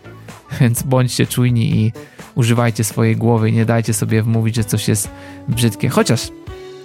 Więc 0.62 0.83
bądźcie 0.83 1.27
czujni 1.27 1.75
i 1.75 1.93
używajcie 2.35 2.83
swojej 2.83 3.15
głowy 3.15 3.49
i 3.49 3.53
nie 3.53 3.65
dajcie 3.65 3.93
sobie 3.93 4.23
wmówić, 4.23 4.55
że 4.55 4.63
coś 4.63 4.88
jest 4.88 5.09
brzydkie. 5.47 5.89
Chociaż 5.89 6.29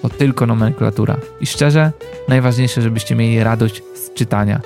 to 0.03 0.09
tylko 0.09 0.47
nomenklatura. 0.47 1.17
I 1.41 1.47
szczerze, 1.47 1.93
najważniejsze, 2.29 2.83
żebyście 2.83 3.15
mieli 3.15 3.45
radość 3.45 3.83
z 3.95 4.15
czytania. 4.15 4.61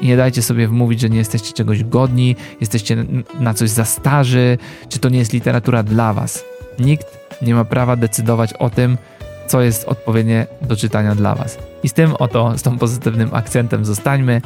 I 0.00 0.06
nie 0.06 0.16
dajcie 0.16 0.42
sobie 0.42 0.68
wmówić, 0.68 1.00
że 1.00 1.10
nie 1.10 1.18
jesteście 1.18 1.52
czegoś 1.52 1.84
godni, 1.84 2.36
jesteście 2.60 3.04
na 3.40 3.54
coś 3.54 3.70
za 3.70 3.84
starzy, 3.84 4.58
czy 4.88 4.98
to 4.98 5.08
nie 5.08 5.18
jest 5.18 5.32
literatura 5.32 5.82
dla 5.82 6.12
was. 6.12 6.44
Nikt 6.78 7.06
nie 7.42 7.54
ma 7.54 7.64
prawa 7.64 7.96
decydować 7.96 8.52
o 8.52 8.70
tym, 8.70 8.98
co 9.46 9.60
jest 9.60 9.84
odpowiednie 9.84 10.46
do 10.62 10.76
czytania 10.76 11.14
dla 11.14 11.34
was. 11.34 11.58
I 11.82 11.88
z 11.88 11.92
tym 11.92 12.14
oto, 12.18 12.58
z 12.58 12.62
tą 12.62 12.78
pozytywnym 12.78 13.28
akcentem 13.32 13.84
zostańmy. 13.84 14.42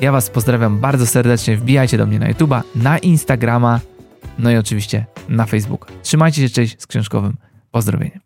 Ja 0.00 0.12
Was 0.12 0.30
pozdrawiam 0.30 0.78
bardzo 0.78 1.06
serdecznie. 1.06 1.56
Wbijajcie 1.56 1.98
do 1.98 2.06
mnie 2.06 2.18
na 2.18 2.32
YouTube'a, 2.32 2.62
na 2.74 2.98
Instagrama, 2.98 3.80
no 4.38 4.50
i 4.50 4.56
oczywiście 4.56 5.06
na 5.28 5.46
Facebooka. 5.46 5.92
Trzymajcie 6.02 6.42
się, 6.42 6.54
cześć 6.54 6.80
z 6.80 6.86
książkowym 6.86 7.36
pozdrowieniem. 7.70 8.16